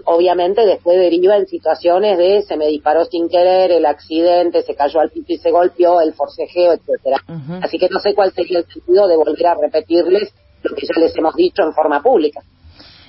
obviamente 0.05 0.65
después 0.65 0.97
deriva 0.97 1.37
en 1.37 1.45
situaciones 1.45 2.17
de 2.17 2.41
se 2.41 2.57
me 2.57 2.65
disparó 2.65 3.05
sin 3.05 3.29
querer, 3.29 3.69
el 3.69 3.85
accidente, 3.85 4.63
se 4.63 4.73
cayó 4.73 4.99
al 4.99 5.11
piso 5.11 5.33
y 5.33 5.37
se 5.37 5.51
golpeó, 5.51 6.01
el 6.01 6.15
forcejeo, 6.15 6.73
etcétera. 6.73 7.23
Así 7.61 7.77
que 7.77 7.89
no 7.89 7.99
sé 7.99 8.15
cuál 8.15 8.31
sería 8.31 8.57
el 8.57 8.65
sentido 8.65 9.07
de 9.07 9.15
volver 9.15 9.45
a 9.45 9.53
repetirles 9.53 10.33
lo 10.63 10.75
que 10.75 10.87
ya 10.87 10.99
les 10.99 11.15
hemos 11.15 11.35
dicho 11.35 11.61
en 11.61 11.73
forma 11.73 12.01
pública. 12.01 12.41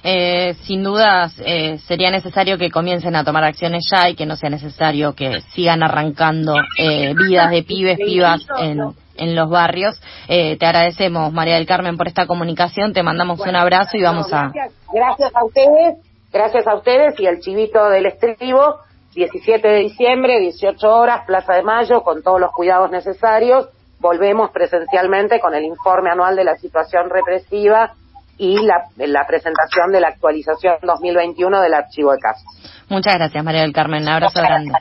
eh, 0.04 0.54
sin 0.64 0.82
dudas 0.82 1.34
eh, 1.42 1.78
sería 1.86 2.10
necesario 2.10 2.58
que 2.58 2.70
comiencen 2.70 3.16
a 3.16 3.24
tomar 3.24 3.44
acciones 3.44 3.88
ya 3.90 4.10
y 4.10 4.14
que 4.14 4.26
no 4.26 4.36
sea 4.36 4.50
necesario 4.50 5.14
que 5.14 5.40
sigan 5.54 5.82
arrancando 5.82 6.54
eh, 6.78 7.14
vidas 7.14 7.50
de 7.50 7.62
pibes, 7.62 7.96
pibas 7.96 8.42
en, 8.60 8.78
en 9.18 9.34
los 9.34 9.50
barrios. 9.50 10.00
Eh, 10.28 10.56
te 10.58 10.66
agradecemos, 10.66 11.32
María 11.32 11.54
del 11.54 11.66
Carmen, 11.66 11.96
por 11.96 12.08
esta 12.08 12.26
comunicación. 12.26 12.92
Te 12.92 13.02
mandamos 13.02 13.40
un 13.40 13.56
abrazo 13.56 13.96
y 13.96 14.02
vamos 14.02 14.32
a. 14.32 14.50
Gracias 14.92 15.32
a 15.34 15.44
ustedes, 15.44 15.98
gracias 16.32 16.66
a 16.66 16.74
ustedes 16.74 17.18
y 17.20 17.26
el 17.26 17.40
chivito 17.40 17.88
del 17.88 18.06
estribo. 18.06 18.80
17 19.14 19.66
de 19.66 19.78
diciembre, 19.78 20.38
18 20.38 20.88
horas, 20.88 21.24
Plaza 21.26 21.54
de 21.54 21.62
Mayo, 21.62 22.02
con 22.02 22.22
todos 22.22 22.40
los 22.40 22.52
cuidados 22.52 22.90
necesarios. 22.90 23.68
Volvemos 23.98 24.50
presencialmente 24.50 25.40
con 25.40 25.54
el 25.54 25.64
informe 25.64 26.10
anual 26.10 26.36
de 26.36 26.44
la 26.44 26.56
situación 26.56 27.10
represiva 27.10 27.94
y 28.36 28.56
la, 28.64 28.84
la 28.96 29.26
presentación 29.26 29.90
de 29.90 30.00
la 30.00 30.08
actualización 30.08 30.76
2021 30.82 31.60
del 31.60 31.74
archivo 31.74 32.12
de 32.12 32.18
casos. 32.18 32.44
Muchas 32.88 33.14
gracias, 33.16 33.44
María 33.44 33.62
del 33.62 33.72
Carmen. 33.72 34.02
Un 34.02 34.08
abrazo 34.08 34.40
grande. 34.40 34.72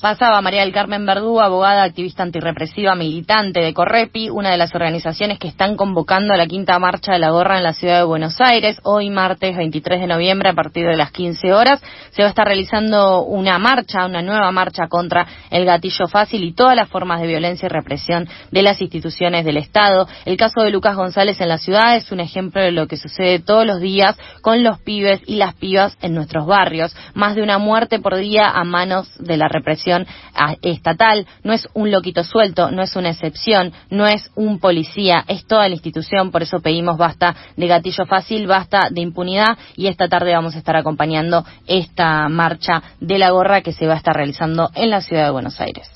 Pasaba 0.00 0.40
María 0.40 0.60
del 0.60 0.72
Carmen 0.72 1.04
Verdú, 1.04 1.40
abogada, 1.40 1.82
activista 1.82 2.22
antirrepresiva, 2.22 2.94
militante 2.94 3.60
de 3.60 3.74
Correpi, 3.74 4.30
una 4.30 4.50
de 4.50 4.56
las 4.56 4.74
organizaciones 4.74 5.38
que 5.38 5.48
están 5.48 5.76
convocando 5.76 6.32
a 6.32 6.36
la 6.36 6.46
quinta 6.46 6.78
marcha 6.78 7.12
de 7.12 7.18
la 7.18 7.30
gorra 7.30 7.58
en 7.58 7.64
la 7.64 7.72
ciudad 7.72 7.98
de 7.98 8.04
Buenos 8.04 8.40
Aires. 8.40 8.78
Hoy, 8.84 9.10
martes 9.10 9.56
23 9.56 10.00
de 10.00 10.06
noviembre, 10.06 10.50
a 10.50 10.54
partir 10.54 10.86
de 10.86 10.96
las 10.96 11.10
15 11.10 11.52
horas, 11.52 11.82
se 12.10 12.22
va 12.22 12.26
a 12.26 12.30
estar 12.30 12.46
realizando 12.46 13.22
una 13.22 13.58
marcha, 13.58 14.06
una 14.06 14.22
nueva 14.22 14.50
marcha 14.52 14.88
contra 14.88 15.26
el 15.50 15.64
gatillo 15.64 16.06
fácil 16.06 16.44
y 16.44 16.54
todas 16.54 16.76
las 16.76 16.88
formas 16.88 17.20
de 17.20 17.26
violencia 17.26 17.66
y 17.66 17.70
represión 17.70 18.28
de 18.50 18.62
las 18.62 18.80
instituciones 18.80 19.44
del 19.44 19.56
Estado. 19.56 20.06
El 20.24 20.36
caso 20.36 20.62
de 20.62 20.70
Lucas 20.70 20.96
González 20.96 21.40
en 21.40 21.48
la 21.48 21.58
ciudad 21.58 21.96
es 21.96 22.12
un 22.12 22.20
ejemplo 22.20 22.62
de 22.62 22.70
lo 22.70 22.86
que 22.86 22.96
sucede 22.96 23.40
todos 23.40 23.66
los 23.66 23.80
días 23.80 24.16
con 24.42 24.62
los 24.62 24.78
pibes 24.80 25.20
y 25.26 25.36
las 25.36 25.54
pibas 25.54 25.96
en 26.02 26.14
nuestros 26.14 26.46
barrios. 26.46 26.94
Más 27.14 27.34
de 27.34 27.42
una 27.42 27.58
muerte 27.58 27.98
por 27.98 28.16
día 28.16 28.48
a 28.60 28.64
manos 28.64 29.08
de 29.18 29.36
la 29.36 29.48
represión 29.48 30.06
ah, 30.34 30.54
estatal. 30.62 31.26
No 31.42 31.52
es 31.52 31.68
un 31.74 31.90
loquito 31.90 32.24
suelto, 32.24 32.70
no 32.70 32.82
es 32.82 32.96
una 32.96 33.10
excepción, 33.10 33.72
no 33.90 34.06
es 34.06 34.30
un 34.34 34.58
policía, 34.58 35.24
es 35.28 35.46
toda 35.46 35.68
la 35.68 35.74
institución. 35.74 36.30
Por 36.30 36.42
eso 36.42 36.60
pedimos 36.60 36.96
basta 36.96 37.34
de 37.56 37.66
gatillo 37.66 38.06
fácil, 38.06 38.46
basta 38.46 38.88
de 38.90 39.00
impunidad 39.00 39.58
y 39.76 39.86
esta 39.86 40.08
tarde 40.08 40.32
vamos 40.32 40.54
a 40.54 40.58
estar 40.58 40.76
acompañando 40.76 41.44
esta 41.66 42.28
marcha 42.28 42.82
de 43.00 43.18
la 43.18 43.30
gorra 43.30 43.62
que 43.62 43.72
se 43.72 43.86
va 43.86 43.94
a 43.94 43.98
estar 43.98 44.14
realizando 44.14 44.70
en 44.74 44.90
la 44.90 45.00
ciudad 45.00 45.24
de 45.24 45.30
Buenos 45.30 45.60
Aires. 45.60 45.88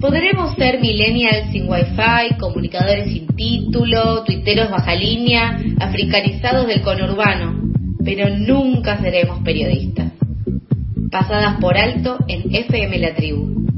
Podremos 0.00 0.54
ser 0.54 0.80
millennials 0.80 1.50
sin 1.50 1.68
wifi, 1.68 2.34
comunicadores 2.38 3.12
sin 3.12 3.26
título, 3.28 4.22
tuiteros 4.24 4.70
baja 4.70 4.94
línea, 4.94 5.58
africanizados 5.80 6.66
del 6.66 6.82
conurbano, 6.82 7.60
pero 8.04 8.30
nunca 8.30 8.98
seremos 9.00 9.42
periodistas. 9.42 10.11
Pasadas 11.12 11.58
por 11.60 11.76
alto 11.76 12.16
en 12.26 12.54
FM 12.54 12.98
La 12.98 13.14
Tribu. 13.14 13.72